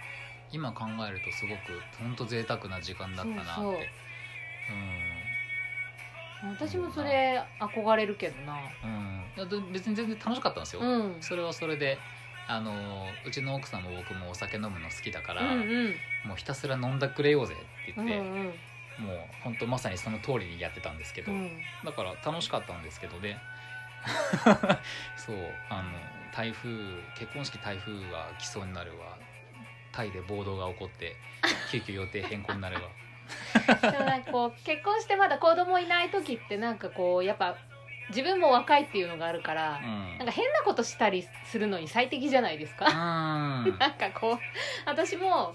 [0.50, 3.52] 今考えるとすごく本当贅沢な時間だったなって。
[3.54, 3.82] そうそう
[6.52, 8.70] 私もそれ憧れるけどな。
[8.82, 11.16] うん、別に全然楽しかったんですよ、うん。
[11.20, 12.00] それはそれで
[12.46, 16.00] あのうちの奥さんも僕もお酒飲むの好きだから、うんうん。
[16.22, 18.54] もうひたすら飲んだくれようぜってうん言って、うん
[18.96, 21.50] もう本当まさにその通りにやってたんですけど、うん。
[21.82, 23.42] だから楽しかったんですけどね。
[25.16, 25.98] そうあの
[26.30, 29.18] 台風結婚式台風が来そうになるわ
[29.92, 31.16] タイで暴動が起こって
[31.72, 32.90] 急遽予定変更になれば
[33.90, 37.56] でもなんかこう結婚してまだ子供いない時ってなんかこうやっぱ
[38.10, 40.18] 自分も若いっていうのがあるから、うん。
[40.18, 42.92] なんか変なことしたりするのに最適じゃないですか、うん。
[43.78, 44.38] なんかこう
[44.86, 45.54] 私も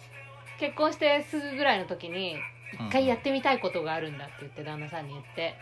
[0.60, 2.38] 結婚してすぐぐらいの時に
[2.74, 5.56] 一回やってみたいことがあるんだって言って旦那さんに言って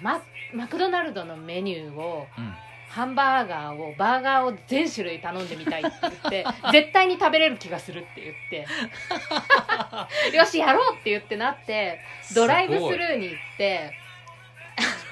[0.00, 0.20] マ
[0.52, 2.26] マクドナルドのメニューを
[2.88, 8.66] ハンバーガーをバーガーを全種類頼んでみたいって言って 絶対に食べれる気がするって言って。
[10.36, 12.00] よしやろうって言ってなって
[12.34, 13.92] ドライブスルーに行って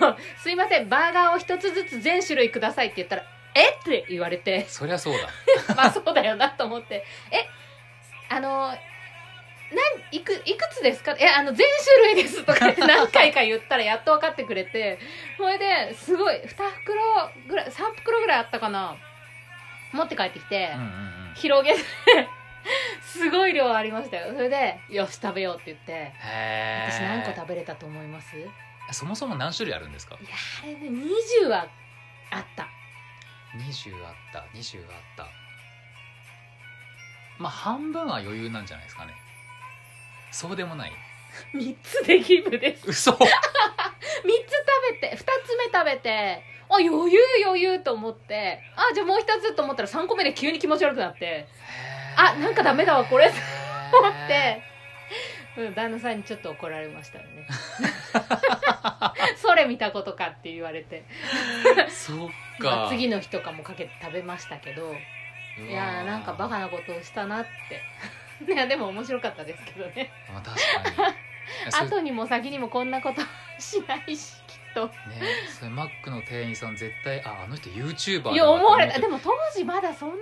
[0.00, 4.64] あの「すいませんバーガーを一つずつ全種類ください」って言ったら「えっ?」て言われて。
[4.68, 5.28] そりゃそうだ。
[5.74, 7.46] まあそうだよなと思って「え
[8.28, 8.78] あの何
[10.12, 14.98] いくいくつですか?」えあの全種類です」とか 何回か言ったらやっと分かってくれて
[15.36, 18.96] それですごい2袋ぐらい3袋ぐらいあったかな？
[19.92, 20.86] 持って帰ってきて、うんうん
[21.28, 21.34] うん。
[21.36, 21.80] 広げて
[23.02, 24.32] すごい量ありましたよ。
[24.34, 26.12] それで「よし食べよう」って言って
[26.88, 28.36] 私何個食べれたと思います？
[28.38, 28.48] いや
[28.92, 30.16] そもそも何種類あるんですか？
[30.16, 30.88] あれね
[31.42, 31.66] 20は
[32.30, 32.68] あった。
[33.56, 35.26] 20あった20あった。
[37.38, 39.12] まあ半分は余裕なんじゃないですかね
[40.36, 40.92] そうでもない。
[41.54, 42.90] 3つでギブです。
[42.90, 43.12] 嘘。
[43.16, 43.32] 3つ食
[45.00, 51.46] べて2つ目食べてあ余裕余裕と思ってあじゃあもう1つと思ったら3個目で急に気持ち悪くなって。
[52.18, 53.28] あなんかダメだわこれ。
[53.28, 53.34] 思
[54.10, 54.62] って、
[55.56, 57.46] うん、旦那さんにちょっと怒られましたよね。
[59.40, 61.04] それ見たことかって言われて、
[61.88, 62.16] そっ
[62.58, 64.94] まかあ次の日とかもかけて食べましたけど。
[65.58, 67.80] いやーなんかバカなことをしたなって
[68.46, 70.10] いやでも面白かったですけどね。
[70.32, 70.56] まあ確
[70.94, 71.86] かに。
[71.86, 73.20] 後にも先にもこんなこと
[73.60, 74.86] しないしきっと。
[74.86, 74.92] ね
[75.58, 80.16] それマックの店員さん絶対ああの人 YouTuber いや思われたででも当時まだそんな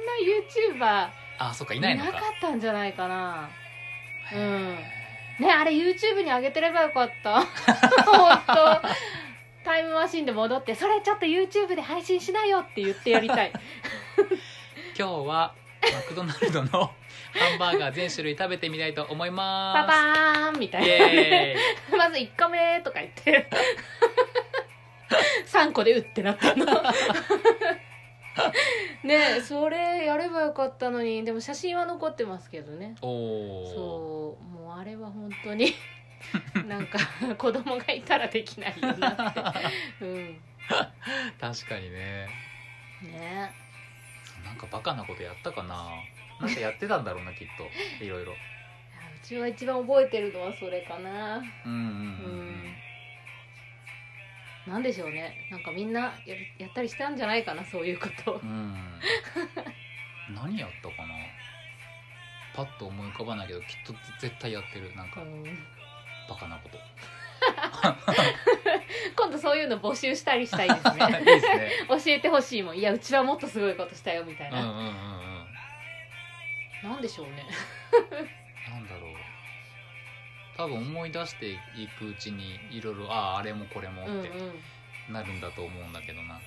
[0.79, 2.12] YouTuber あそっかいいないのか。
[2.12, 3.50] なかったんじゃないかな。
[4.33, 4.79] うん。
[5.40, 7.40] ねあれ YouTube に上げてればよかった。
[8.05, 8.81] 本当
[9.64, 13.53] タイムマシンで戻ってそれちょっと YouTube で配信しないよって言ってやりたい。
[14.96, 15.55] 今日は
[15.92, 16.92] マクドナルドのハ
[17.57, 19.87] ンバーガー全種類食べてみたいと思います。
[19.87, 21.55] パパーンみたいイ
[21.90, 23.49] なまず1個目とか言って。
[25.47, 26.66] 3個でうってなってんの。
[29.05, 31.25] ねそれやればよかったのに。
[31.25, 32.97] でも写真は残ってますけどね。
[33.03, 35.75] おおそうもうあれは本当に。
[36.66, 36.99] なんか
[37.37, 40.05] 子供がいたらできないよなって。
[40.05, 40.40] うん。
[41.40, 42.29] 確かにね。
[43.03, 43.53] ね。
[43.55, 43.63] そう
[44.44, 45.90] なんかバカなことやったかな？
[46.40, 48.04] なんかやってたんだろうなきっと。
[48.04, 48.33] いろいろ。
[48.33, 48.35] う
[49.26, 51.42] ちは一番覚えてるのはそれかな。
[51.64, 51.85] うんうんうん
[54.68, 54.72] うん。
[54.72, 55.48] なんでしょうね。
[55.50, 58.40] なんかみんなやるやったりしたんじゃないかなそういうこと。
[58.42, 59.00] うん、うん、
[60.35, 61.14] 何やったかな？
[62.54, 64.94] パッと思い浮かばないけどきっと絶対やってる。
[64.94, 65.44] なんかうん。
[66.28, 66.78] バカなこと
[69.16, 71.70] 今度そういうの募集したりしたいです いいねですね。
[71.88, 72.62] 教えてほしい。
[72.62, 74.90] もんいやうちはもっとすごいことしたよみたいな、うんうんうんう
[76.87, 76.90] ん。
[76.90, 77.46] なんでしょうね。
[78.70, 79.14] なんだろう。
[80.57, 81.59] 多分思い出してい
[81.98, 84.30] くうちにいろいろあああれもこれもうんって
[85.11, 86.40] なるんだと思うんだけどな、うん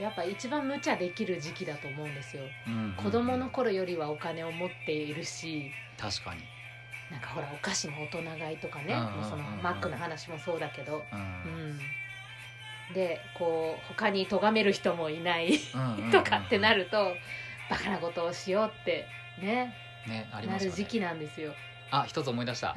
[0.00, 2.42] やっぱ一番無茶できる時期だと思うんですよ。
[2.66, 2.92] うんうんうん。
[2.94, 5.70] 子供の頃よりはお金を持っているし。
[5.98, 6.40] 確かに
[7.10, 11.70] なんかほらお菓子の大人買いとかね、そのマックの話もそうだけど、ううん。
[11.72, 11.78] ん、
[12.94, 15.58] でこう他に咎める人もいない
[16.12, 17.14] とかってなると
[17.70, 19.06] バカなことをしようって
[19.40, 19.74] ね
[20.06, 20.76] ねありますよね。
[20.76, 21.54] なる時期なんですよ。
[21.90, 22.74] あ一つ思い出した。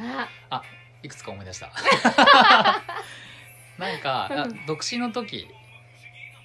[0.49, 0.63] あ。
[1.03, 1.71] いくつか思い出した。
[3.77, 4.29] なんか
[4.67, 5.49] 独身の時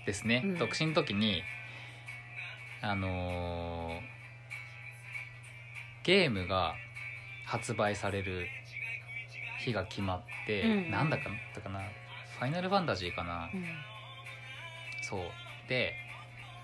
[0.06, 0.58] ですね、うん。
[0.58, 1.44] 独身の時に
[2.80, 4.16] あのー
[6.04, 6.76] ゲームが
[7.46, 8.48] 発売される
[9.64, 10.90] 日が決まって、うん。
[10.90, 11.80] なんだかだかな
[12.38, 13.64] ファイナルファンタジーかな、うん。
[15.02, 15.20] そう。
[15.68, 15.94] で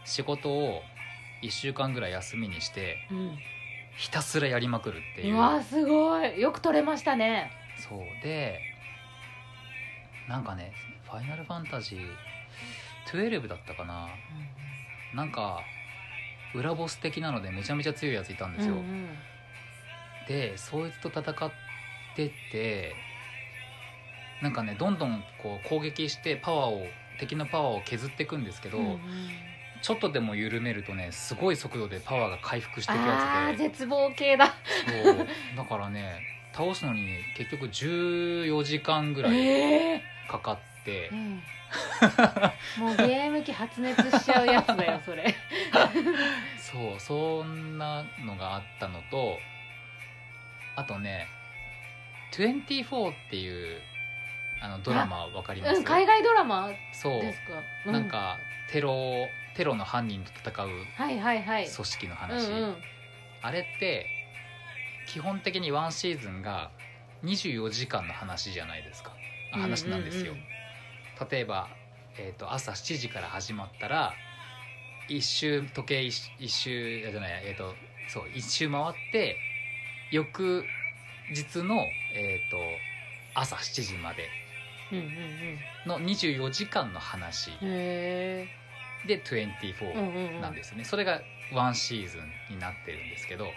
[0.04, 0.82] 仕事を
[1.42, 3.38] 1週間ぐらい休みにしてうん。
[3.96, 5.34] ひたすらやりまくるっていう。
[5.34, 6.40] うわすごい。
[6.40, 7.50] よく撮れましたね。
[7.76, 7.98] そう。
[8.22, 8.58] で
[10.28, 10.72] なんかね
[11.04, 12.08] 「ファイナルファンタジー
[13.04, 14.08] 12」だったかな。
[15.14, 15.60] なんか
[16.54, 19.08] 裏ボス的なのでめちゃめちゃ強いやついたんですよ、うんうん
[20.28, 21.50] でそいつと戦っ
[22.16, 22.94] てて
[24.42, 26.86] なんかねどんどんこう攻撃してパワーを
[27.18, 29.00] 敵のパワーを削っていくんですけど、うんうん。
[29.82, 33.64] ちょっとでも緩めるとねすごい速度でパワーが回復していくあやつで。
[33.64, 34.54] ー絶望系だ。
[35.04, 35.26] そう。
[35.56, 36.20] だからね
[36.52, 41.42] 倒すのに結局14時間ぐらいええかかって、うん。
[42.78, 45.34] もうゲーム機発熱しちゃうやつだよそれ。
[46.58, 49.38] そうそんなのがあったのと
[50.76, 51.28] あとね
[52.32, 53.80] 「24」っていう
[54.60, 55.78] あのドラマわかります？
[55.78, 57.20] うん海外ドラマそう。
[57.20, 57.54] ですか、
[57.86, 58.38] うなんか
[58.70, 61.68] テロテロの犯人と戦うはいはいはい。
[61.68, 62.76] 組織のうん話、うん。
[63.42, 64.06] あれって
[65.08, 66.70] 基本的にワンシーズンが
[67.24, 69.12] 24時間の話じゃないですか。
[69.52, 71.28] あ話なんですよ、うんうん。
[71.28, 71.68] 例えば、
[72.16, 74.14] えー、と朝7時から始まったら
[75.08, 77.74] 一周時計一一周じゃないえっ、と
[78.08, 79.36] そう一周回って
[80.12, 80.64] 翌
[81.30, 82.58] 日の、えー、と
[83.34, 84.28] 朝7時まで
[85.86, 87.50] の24時間の話。
[87.50, 88.48] でえ
[89.06, 90.40] うん24うんうん。
[90.40, 91.20] なんですよね、それが
[91.52, 93.48] ワンシーズンになってるんですけど。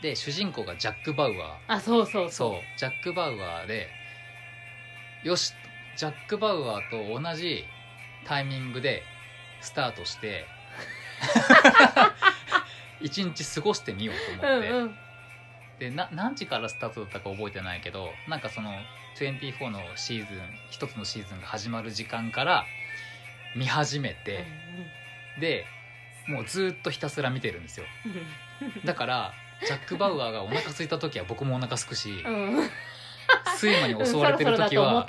[0.00, 1.74] で主人公がジャック・バウアー。
[1.74, 2.78] あそうそうそそう。
[2.78, 3.88] ジャック・バウアーで
[5.22, 5.52] よし
[5.96, 7.64] ジャック・バウアーと同じ
[8.24, 9.02] タイミングで
[9.60, 10.46] スタートして
[13.02, 14.94] 一日過ごしてみようと思って、うんうん。
[15.78, 18.70] でな何時からスタートだったか覚えてないけどなんかその
[19.18, 20.38] 24のシーズン
[20.70, 22.64] 一つのシーズンが始まる時間から
[23.56, 24.46] 見始めて、
[25.38, 25.66] で
[26.26, 27.86] もうずっとひたすら見てるんですよ。
[28.84, 29.32] だから
[29.66, 32.56] ジャック・バウアーがお腹空いた時は僕もお腹空くし、うん。
[32.58, 32.70] うん
[33.60, 35.06] 睡魔に襲われてる時は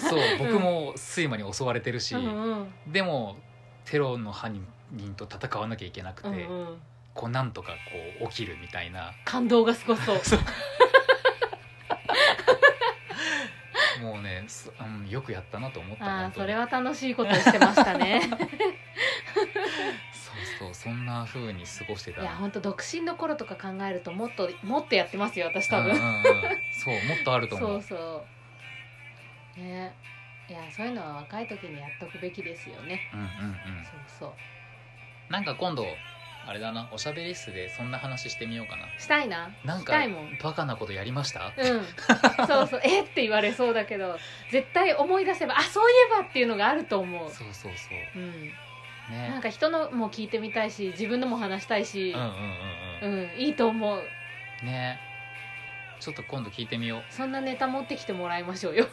[0.00, 2.92] そう僕も睡魔に襲われてるし、うんうん。
[2.92, 3.36] でも
[3.84, 4.58] テロの犯
[4.90, 6.78] 人と戦わなきゃいけなくて、うんうん
[7.14, 7.72] こうなんとか
[8.18, 9.12] こう起きるみたいな。
[9.24, 10.20] 感動がすごそう。
[14.02, 18.20] もうね、すうん、よくやったなと思ったあそれは楽しいことをしてましたね。
[20.12, 22.20] そうそうそんな風に過ごしてた。
[22.22, 26.22] いや本当独身の頃とか考えるともっともっとやってますよ私多分、うんうんうん。
[26.72, 28.26] そうもっとあると思そううそ
[29.56, 29.60] う。
[29.60, 29.94] ね。
[30.48, 33.00] いやそういうのは若い時にやっとくべきですよね。
[33.14, 33.28] うんうんう
[33.80, 33.84] ん。
[33.84, 35.32] そうそう。
[35.32, 35.86] なんか今度
[36.46, 38.86] あれだなおしゃべり室でそんな話してみようかな。
[38.98, 39.50] したいな。
[39.64, 40.38] なんかしたいもん。
[40.42, 41.52] バカなことやりました？
[41.56, 42.46] うん。
[42.46, 42.80] そうそう。
[42.84, 44.18] えって言われそうだけど
[44.50, 47.30] 絶対思い出せばあそういえばっていうのがあると思う。
[47.30, 48.18] そうそうそう。
[48.18, 48.48] うん、
[49.10, 49.28] ね。
[49.28, 52.12] なんか人のも聞いてみたいし自分のも話したいし。
[52.12, 52.26] うんうん
[53.02, 53.98] うんうん、いいと思う。
[54.62, 54.98] うんね。
[56.00, 58.86] ちょっと今度聞いてみよそんなネタ持ってきてもらいましょうよ。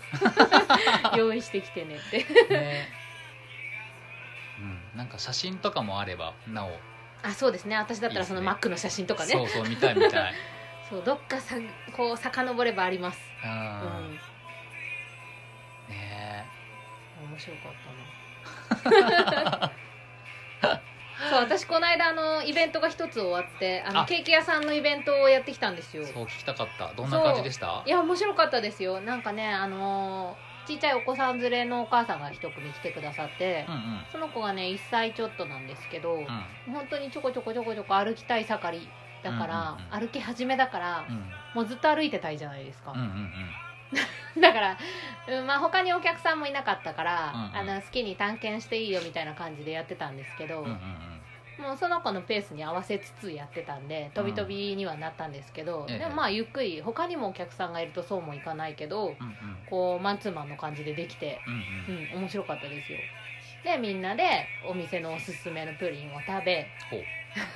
[1.18, 2.26] 用意してきてねって。
[2.50, 2.88] うね。
[4.60, 4.98] うん。
[4.98, 6.80] なんか写真とかもあればなお
[7.24, 7.76] あそうですね。
[7.76, 8.52] 私だったらそのいいですね。
[8.52, 9.32] マックの写真とかね。
[9.34, 10.34] そうそう見たい見たい。
[10.90, 11.56] そうどっかさ
[11.94, 13.20] こう遡ればあります。
[13.44, 13.52] ううん。
[13.52, 14.20] ん
[15.90, 16.46] ね
[17.30, 17.74] 面白かっ
[18.82, 18.90] た
[19.60, 19.72] な。
[21.30, 24.06] そう私この間あのイベントが一つ終わってあのあ。
[24.06, 26.06] ケーキ屋さんのイベントをやってきたんですよ。
[26.06, 26.94] そう聞きたかった。
[26.96, 27.84] どんな感じでした？
[27.86, 29.00] いや面白かったですよ。
[29.02, 34.06] なんかねあのーちっちゃいお子さん連れのお母さんが一組来てくださって、うんうん。
[34.12, 36.28] その子がね1歳ちょっとなんですけど、うん。
[36.74, 38.88] 本当にちょこちょこちょこちょこ歩きたい盛り
[39.24, 40.08] だから、うんうんうん。
[40.08, 41.32] 歩き始めだから、うん。
[41.54, 44.42] もうずっと歩いてたいじゃないですか、うんうん。
[44.42, 44.78] だから、
[45.28, 47.72] うんまあ、他にお客さんもいなかったから、うんうん。
[47.72, 51.11] あの好きに探検していいよみたいな感じでやってたんですけど、うんうんうん
[51.62, 56.00] もうその子のペースに合わせつつやってたんで飛び飛びにはなったんですけど、ええ。
[56.00, 59.16] でもまあゆっくり他にもお客さんがいるとそうもいかないけどうんうん。
[59.70, 62.04] こうマンツーマンの感じでできて、うんうん。
[62.14, 63.00] うん、面白かったですよ。
[63.64, 66.68] でみんなでお店のおすすめのプリンを食べ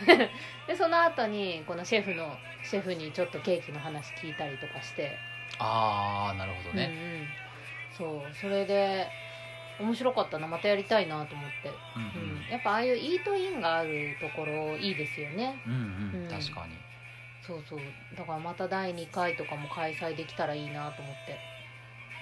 [0.67, 5.17] でその後にこのシェフのシェフにちょっとケーキの話聞いたりとかして、
[5.59, 9.07] ああなるほどね、うんうん、そうそれで
[9.77, 12.07] 面白かったなまたやりたいなと思って、うんうん。
[12.13, 15.61] うん、やっぱああいうイートインがあるところいいですよね。
[15.65, 15.79] うんうん。
[16.11, 16.27] うん。
[16.27, 16.85] 確かに。
[17.41, 18.15] そうそう。
[18.15, 21.41] だからまた第2回とかも開催できたらいいなと思って。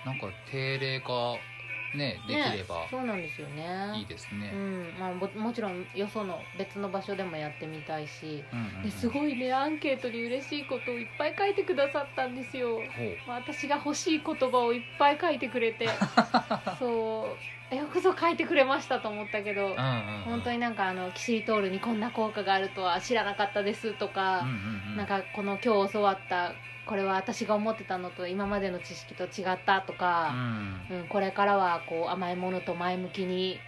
[0.03, 1.45] なんか定例化
[1.93, 3.93] ねできればそうなんですよね。
[3.95, 4.95] いいですね、うん。
[4.97, 12.89] まあ、ももちろんよその別の場所でもやってみたいしうんうんすごいねアンケートに嬉しいことをいっぱい書いてくださったんですよ。
[13.25, 15.87] まあ私が欲しい言葉をいっぱい書いてくれて。
[16.79, 20.23] そうよくぞ書いてくれましたと思ったけどうんうんうん。
[20.25, 24.97] 本当になんかあのキシリトールにこんな効果があるとは知らなかったですとかうん、うんうん。
[24.97, 26.55] なんかこの今日教わった
[26.85, 30.87] これは私が思ってたのと今までの知識と違ったとうか、ん。
[30.89, 33.59] うんこれからはこう甘いものと前向きに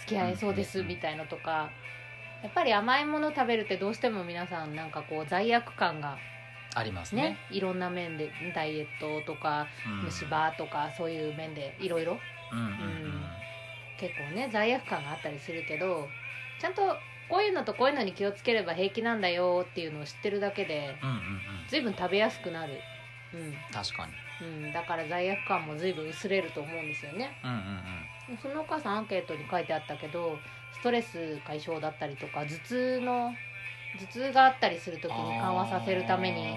[0.00, 1.70] 付き合えそうですうんうんうんみたいのとか
[2.42, 6.18] やっぱり甘いもの食べるってどうしても皆さんなんかこう罪悪感が
[6.74, 7.22] ありますね。
[7.22, 10.04] ねいろんな面でダイエットとかうん。
[10.04, 12.18] 虫歯とかそういう面でいろいろ。
[12.52, 12.64] うんうん。
[12.64, 13.43] うん
[13.98, 16.08] 結構ね罪悪感があったりするけど
[16.58, 16.96] ちゃんと
[17.28, 21.20] こういうのとこういうのに気をつければ平気なんだよっていうのを知ってるだけでうんうんうん。
[21.68, 22.74] 随分食べやすくなる、
[23.72, 24.12] 確かに。
[24.46, 24.64] うん。
[24.66, 27.30] うん、だから罪悪感も随分薄れると思うんですよね。
[27.42, 30.38] うんうんそのお母さんアンケートに書いてあったけど
[30.72, 33.34] ストレス解消だったりとか頭痛の
[33.98, 36.56] 頭痛があったりする時うんに緩和させるためにに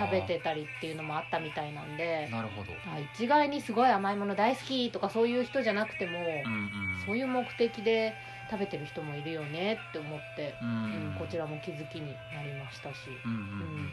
[0.00, 2.78] 食べてたりっていうのもあったみたいなんでなるほど。
[2.86, 6.70] あ一概にすごい甘いもの大好きとかそういう人じゃなくても、うんうん
[7.06, 8.14] そういう目的で
[8.50, 13.18] 食べてる人もいるよねって思って、ううんんこちらも気づきになりましたし。
[13.24, 13.90] うんうんうん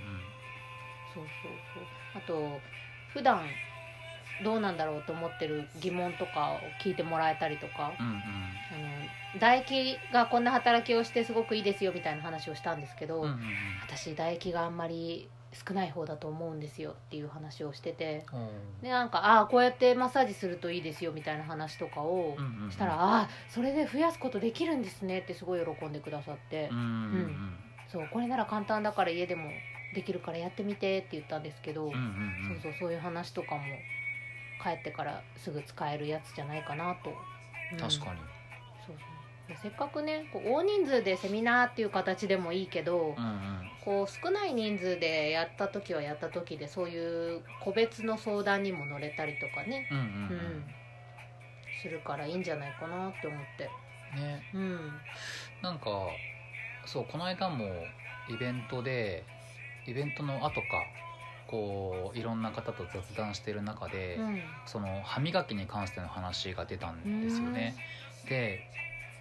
[1.13, 1.84] そうそうそう。
[2.13, 2.62] あと
[3.13, 3.50] 普段
[4.41, 8.22] どうなんだろうと思ってる疑問とかを聞いてもらえたりとか、うんうんうん。
[8.70, 13.39] あの唾液がこんな働きをしてすごくいいですよみたいな話をしたんですけど、うんうんうん。
[13.82, 18.26] 私唾液があんまり少ない方だと思うんですよっていう話をしてて。
[18.32, 22.72] おーでなんかああこうやってマッサージするといいですよみたいな話とかをうんうんうん。
[22.72, 27.58] したら、ああそれで増やすことできるんですねってすごい喜んでくださって、うんうん
[27.90, 29.50] そうこれなら簡単だから家でも
[29.96, 32.00] できるからやってみてって言ったんですけど、うんうんう
[32.56, 32.60] ん。
[32.62, 33.62] そうそうそういう話とかも
[34.62, 37.12] 帰ってからすぐ使えるやつじゃないかなと、
[37.72, 37.76] う。
[37.76, 38.20] ん確かに
[39.56, 43.72] せっかくねこう大人数でセミナーっていう形でもいいけど、うんうん。
[43.84, 50.64] こう少ない人数でやった時はやった時でそういう個別の相談にも乗れたりとかね、うんうんうん。
[51.82, 53.70] するからいいんじゃないかなって思って。
[54.16, 54.44] うんね。
[54.54, 54.92] うん。
[55.62, 55.90] なんか
[56.86, 57.66] そうこの間も
[58.30, 59.24] イベントで
[59.86, 60.84] イベントの後か
[61.48, 64.42] こういろんな方と雑談してる中で、うん。
[64.66, 67.76] その歯磨きに関しての話が出たんですよね。
[68.28, 68.60] で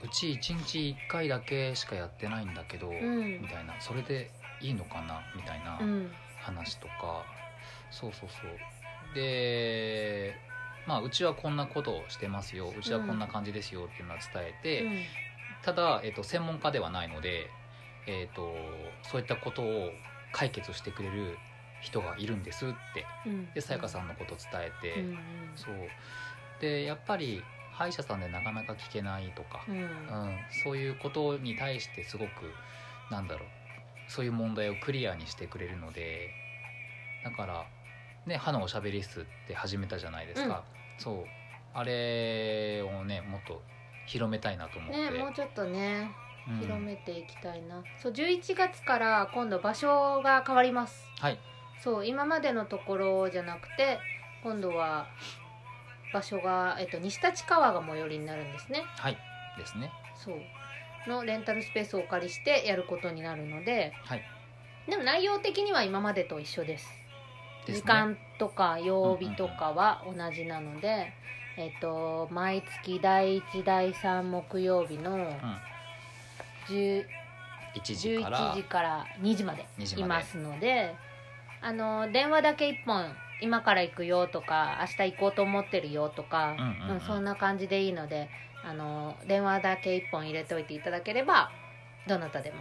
[0.03, 3.41] うち1日1回だけしかやってないんだけど、ん。
[3.41, 3.77] みたいな。
[3.81, 4.31] それで
[4.61, 5.23] いいのかな？
[5.35, 6.11] みたいなうん。
[6.39, 7.27] 話とか、
[7.91, 9.15] そうそうそう。
[9.15, 10.39] で
[10.87, 12.73] まあうちはこんなことをしてますよ。
[12.77, 15.03] うちはこんな感じですよっていうのは伝えて、うん。
[15.63, 17.51] ただ、えっと専門家ではないので、
[18.07, 19.99] えっとそういったことを
[20.31, 21.39] 解決してくれる
[21.81, 23.09] 人がいるんですって。
[23.25, 23.53] うん。
[23.55, 25.17] でさやかさんのことを伝えて、うん。
[25.57, 26.61] そう。
[26.61, 27.45] でやっぱり
[27.77, 29.75] 歯医者さんでなかなか聞けないとか、うん。
[29.75, 32.55] うんそういうことに対してすごく
[33.11, 33.49] なんだろう
[34.09, 36.31] そういう問題をクリアにしてくれるので
[37.25, 37.67] だから
[38.25, 40.63] ね歯のおしゃべり室って始めたじゃないですか、
[40.99, 41.15] そう。
[41.75, 43.61] あれをねもっと
[44.07, 46.13] 広めたいなと思って、ねもうちょっとね
[46.49, 46.61] うん。
[46.61, 51.11] 広めていきたいな、そう11月から今度場所が変わります。
[51.19, 51.39] はい。
[51.77, 53.99] そう今までのところじゃなくて
[54.43, 55.09] 今度は
[56.17, 58.85] 場所が、えっと、西立川が最寄りになるんですね。
[58.97, 59.19] はい。
[59.59, 59.91] ですね。
[60.25, 60.41] そう。
[61.09, 63.93] のレンタルスペースをお借りしてやることになるので。
[64.05, 64.23] はい。
[64.89, 66.89] でも内容的には今までと一緒です。
[67.67, 67.81] ですね。
[67.81, 71.13] 時間とか曜日とかは同じなので、
[71.59, 75.29] えっと毎月第1第3木曜日の
[76.69, 77.05] 10
[77.75, 78.39] 1時から。
[78.53, 80.95] 11時から2時まで2時までいますので
[81.61, 88.29] あの電話だけ1本今から行くよとか明日行こうと思ってるよとか、うんうんそんな感じでいいので
[88.65, 91.53] あの電話だけ1本入れておいていただければ
[92.07, 92.59] どなたでも、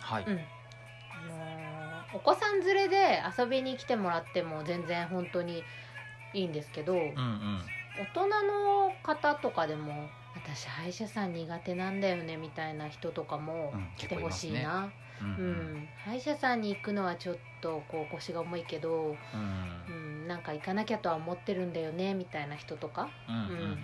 [0.00, 0.38] はい、うん。
[0.38, 5.64] あのお子さん連れで遊びに来てもらっても全然本当に
[6.34, 7.60] いいんですけど、うんうん。
[7.98, 15.76] 大人の方とかでも私歯医者さん苦手なんだよねみたいな人とかもうん来てほしいな、うんううん。
[15.78, 15.88] ん。
[16.04, 19.84] 歯医者さんに行くのはちょっとこう腰が重いけど、うん。
[19.88, 23.08] うん、なんか行かなきゃとは思ってるんだよねみたいな人とか。
[23.28, 23.78] うん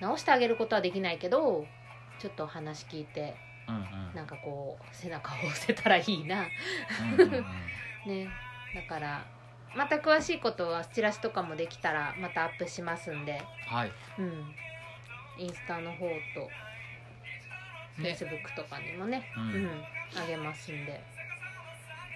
[0.00, 1.66] 直してあげることはできないけど
[2.18, 3.34] ちょっと話聞いて
[3.68, 6.46] うなんかこう背中を押せたらいいな。
[8.06, 8.28] ね。
[8.74, 9.24] だから
[9.74, 13.92] また詳しいことはチラシとかもできたらまたアップしますんで、はい。
[14.18, 14.54] うん、
[15.38, 16.50] インスタの方と
[17.96, 18.14] フェイね。
[18.14, 19.84] スブックとかにもね、ううんん
[20.16, 21.00] あげますんで。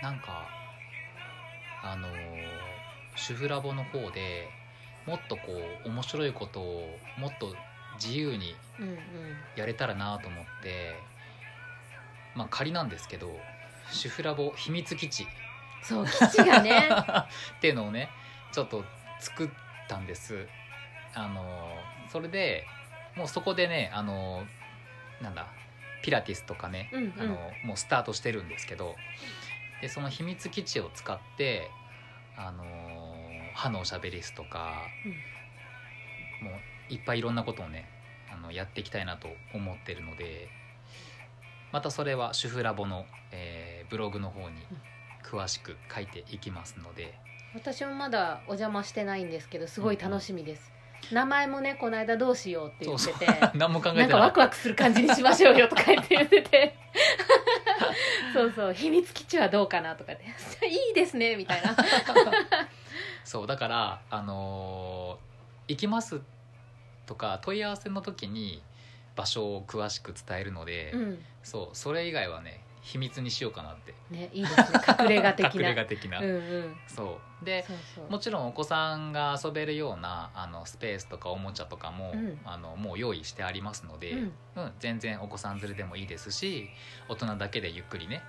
[0.02, 0.48] なんか
[1.82, 2.14] あのー
[3.16, 4.48] 主婦ラボの方で
[5.06, 5.42] もっとこ
[5.84, 7.54] う面白いことをもっと
[8.02, 8.98] 自由にうんうん。
[9.56, 10.96] やれたらなと思って
[12.34, 13.30] まあ仮なんですけど
[13.92, 15.26] 主婦ラボ秘密基地。
[15.82, 16.88] そう基地がね。
[17.56, 18.08] っていうのをね
[18.52, 18.84] ちょっと
[19.20, 19.48] 作っ
[19.88, 20.48] たんです。
[21.14, 21.78] あの
[22.08, 22.66] それで
[23.14, 24.44] もうそこでねあの
[25.20, 25.46] なんだ
[26.04, 27.14] ピラティスとかね、うんうん。
[27.18, 27.34] あの
[27.64, 28.94] もうスタートしてるんですけど
[29.80, 31.70] でその秘密基地を使って
[32.36, 32.62] あの
[33.54, 34.82] 歯のおしゃべりスとか、
[36.42, 36.50] も
[36.90, 37.88] ういっぱいいろんなことをね
[38.30, 40.48] あのやっていきたいなと思ってるので
[41.72, 44.56] またそれは主婦ラボの、えーブログの方に
[45.22, 47.14] 詳しく書いていきますので、
[47.54, 50.72] 私もまだお邪魔してないんですけどすごい楽しみです、
[51.12, 53.26] 名前もねこの間どうしようって言ってて。
[53.54, 56.76] 何も考えてなんかワクワクする感じにしましょうよとか言って言ってて。
[58.32, 58.74] そうそう。
[58.74, 60.24] 秘密基地はどうかなとかって。
[60.66, 61.76] いいですねみたいな。
[63.24, 65.34] そうだからあのー
[65.66, 66.20] 行きます
[67.06, 68.62] とか問い合わせの時に
[69.16, 71.24] 場所を詳しく伝えるので、うん。
[71.42, 73.94] そうそれ以外はね秘密にしようかなって。
[74.10, 74.80] ねいいですね。
[75.00, 76.76] 隠れ家的 隠なれ家的な、うんうん。
[76.86, 77.44] そう。
[77.44, 77.64] で
[78.10, 82.38] もちろんお子さんが遊べるようなあのスペースとかおもちゃとかも、うん。
[82.44, 84.32] あのもう用意してありますので、うん。
[84.56, 86.68] うん、全然お子さん連れでもいいですし
[87.08, 88.22] 大人だけでゆっくりね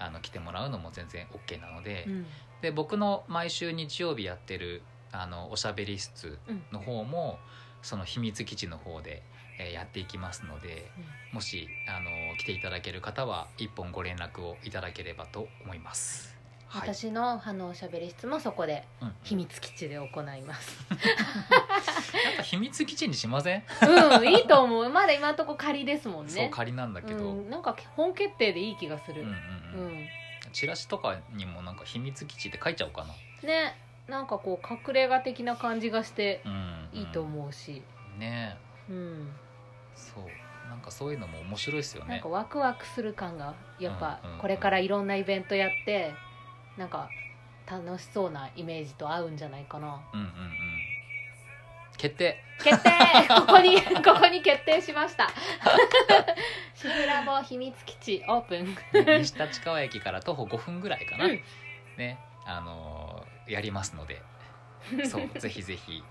[0.00, 2.26] あの来てもらうのも全然 OK なので,、うん。
[2.62, 4.82] で僕の毎週日曜日やってる
[5.12, 6.64] あのおしゃべり室うん。
[6.72, 7.38] の方も
[7.82, 9.22] その秘密基地の方で、
[9.60, 10.90] えーやっていきますので
[11.32, 16.36] もしあの来ていただける方は一本ご連絡をいただければと思います。
[16.66, 19.12] はい、私の歯のおしゃべり室もそこでうん。
[19.24, 20.86] 秘密基地で行います。
[20.88, 24.88] なんか秘密基地にしません、うんいいと思う。
[24.88, 26.32] まだ今のとこ仮ですもんね。
[26.32, 29.22] そう仮なんだけど、うんうん、なんか本決定でいい気がする。
[29.22, 29.34] うんうん。
[29.34, 29.36] う
[29.94, 30.08] ん、
[30.52, 33.14] チラシとかにもなんか秘密基地って書いちゃおうかな、
[33.46, 33.76] ね
[34.08, 36.98] なんかこう隠れ家的な感じがしてうんうん。
[37.00, 37.82] いいと思うし、
[38.18, 38.56] ね。
[38.88, 39.32] うん、
[40.00, 40.24] そう。
[40.68, 42.10] なんかそういうのも面白いですよね。
[42.14, 46.12] なんかワクワクする感がやっぱこれからいろんなイベントやって
[46.76, 47.08] なんか
[47.70, 50.00] 楽しそうなイメージと合うんじゃないかな。
[50.12, 50.32] うんうんうん。
[51.96, 52.42] 決定。
[52.62, 52.90] 決定！
[53.28, 55.28] ここにここに決定しました。
[56.74, 58.76] シフラボ秘密基地オープン。
[59.20, 61.42] 西立川駅から徒歩5分ぐらいかな、うん。
[61.98, 64.22] ねあのーやりますので。
[65.04, 65.96] そうぜひぜひ。
[65.96, 66.02] い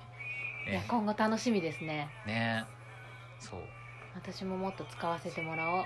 [0.68, 2.10] やね今後楽しみですね。
[2.26, 2.66] ね
[3.40, 3.60] そう。
[4.16, 5.78] 私ももっと使わせてもらおう。
[5.78, 5.82] うんう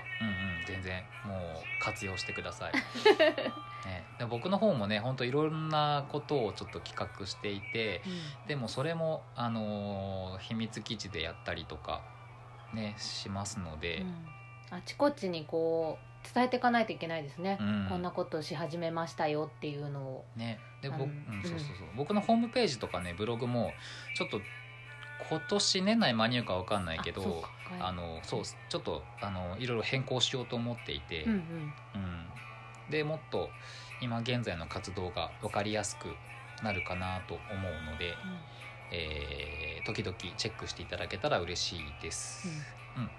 [0.66, 2.72] 全然もう活用してください、
[3.86, 8.00] ね、で僕の方もね本当いろんなことをちょっと企画していて
[8.46, 12.02] でもそれも、あのー秘密基地でやったりとか
[12.72, 14.28] ねしますので、うん。
[14.70, 17.86] あちこちにこう伝えていかないといけないですね、うん。
[17.88, 20.24] こんなことをし始めましたよっていうのを。
[20.34, 20.58] ね。
[20.80, 21.10] で僕、そう
[21.42, 21.88] そうそう。
[21.96, 23.72] 僕のホームページとかねブログも
[24.16, 24.40] ちょっと
[25.18, 27.42] 今年年内間に合うかわかんないけどあそう
[27.78, 31.72] かあのそうちょっとあのいろいろ変更しようと思っていて、うんうん。
[31.94, 32.24] うん。
[32.90, 33.50] でもっと
[34.00, 36.14] 今現在の活動が分かりやすく
[36.62, 38.18] なるかなと思うので、
[38.90, 42.48] えー時々チェックしていただけたら嬉しいです。
[42.96, 43.04] うん。
[43.04, 43.10] ね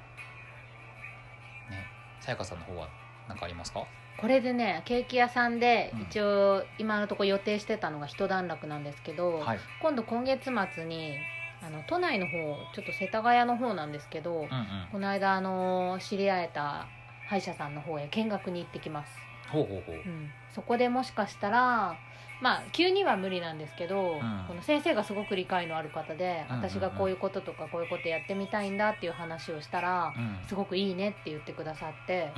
[2.20, 2.90] さやかさんの方は
[3.28, 3.86] 何かありますか？
[4.18, 6.02] これでねケーキ屋さんでうん。
[6.02, 9.60] 一応今のところ予定してたのが一段落なんですけど、はい。
[9.80, 11.20] 今度今月末に
[11.66, 14.48] あの都内の方ちょっと世田谷の方なんですけど、うんうん。
[14.92, 16.86] この間あの知り合えた
[17.28, 19.18] 歯医者さんの方へ見学に行ってきます、
[19.50, 19.96] ほうほうほう。
[19.96, 21.98] うん、そこでもしかしたら
[22.42, 24.46] まあ急には無理なんですけど、ん。
[24.48, 30.38] この先生がすごく理解のある方で、私がこういうこととかこういうことやってみたいんだっていう話をしたら、うん。
[30.48, 32.32] すごくいいねって言ってくださって、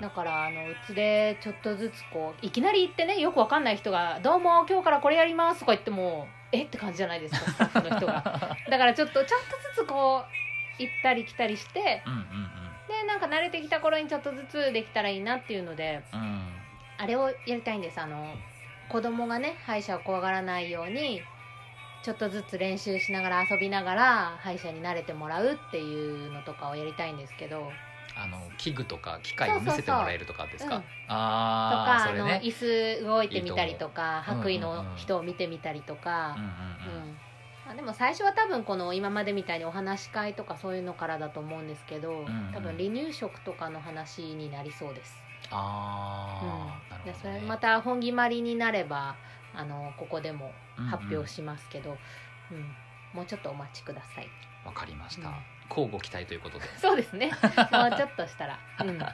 [0.00, 8.56] だからあのうちでちょっとずつこういきなり行ってねよくわかんない人が「どうも今日からこれやります」とか言ってもえって感じじゃないですか スタッフの人が。
[8.68, 10.24] だからちょっとちょっとずつこ
[10.78, 12.02] う行ったり来たりして
[12.88, 16.02] でなんか慣れてきた頃にちょっとずつできたらいいなっていうので
[16.98, 18.00] あれをやりたいんです。
[18.00, 18.34] あの
[18.88, 21.22] 子供がね歯医者を怖がらないように
[22.02, 27.72] ちょっとずつ練習しながら遊びながら歯医者に慣れてもらうっていうのとかをやりたいんですけど。
[28.14, 30.82] あの器具とか機械を見せてもらえるとかですか？
[31.08, 32.52] ああかあの椅
[33.00, 36.36] 子動いてみたりとか白衣の人を見てみたりとか。
[37.74, 42.50] でも最初は多分この今までみたいにお話し会とかそういうのからだと思うんですけど、んうん。
[42.52, 45.21] 多分離乳食とかの話になりそうです。
[45.52, 49.16] ああ、うん、でそれまた本決まりになれば
[49.54, 51.16] あのここでも発うんうん。
[51.18, 51.96] 表しますけど、
[52.50, 52.74] うん。
[53.12, 54.28] もうちょっとお待ちください。
[54.64, 55.34] わかりました、うん。
[55.68, 57.30] 交互期待ということで、 そうですね。
[57.70, 59.06] もうちょっとしたら、うん、ね。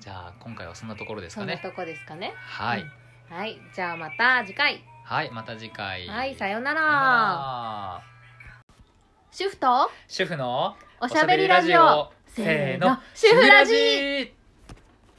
[0.00, 1.54] じゃあ今回はそんなところですかね。
[1.54, 2.34] そんなとこですかね。
[2.36, 3.36] はい、うん。
[3.36, 4.82] はい、じゃあまた次回。
[5.04, 6.08] はいまた次回。
[6.08, 8.02] はい、さようなら。
[9.30, 12.12] 主婦と主婦のおしゃべりラジオ。
[12.26, 14.34] せーの、主婦ラジ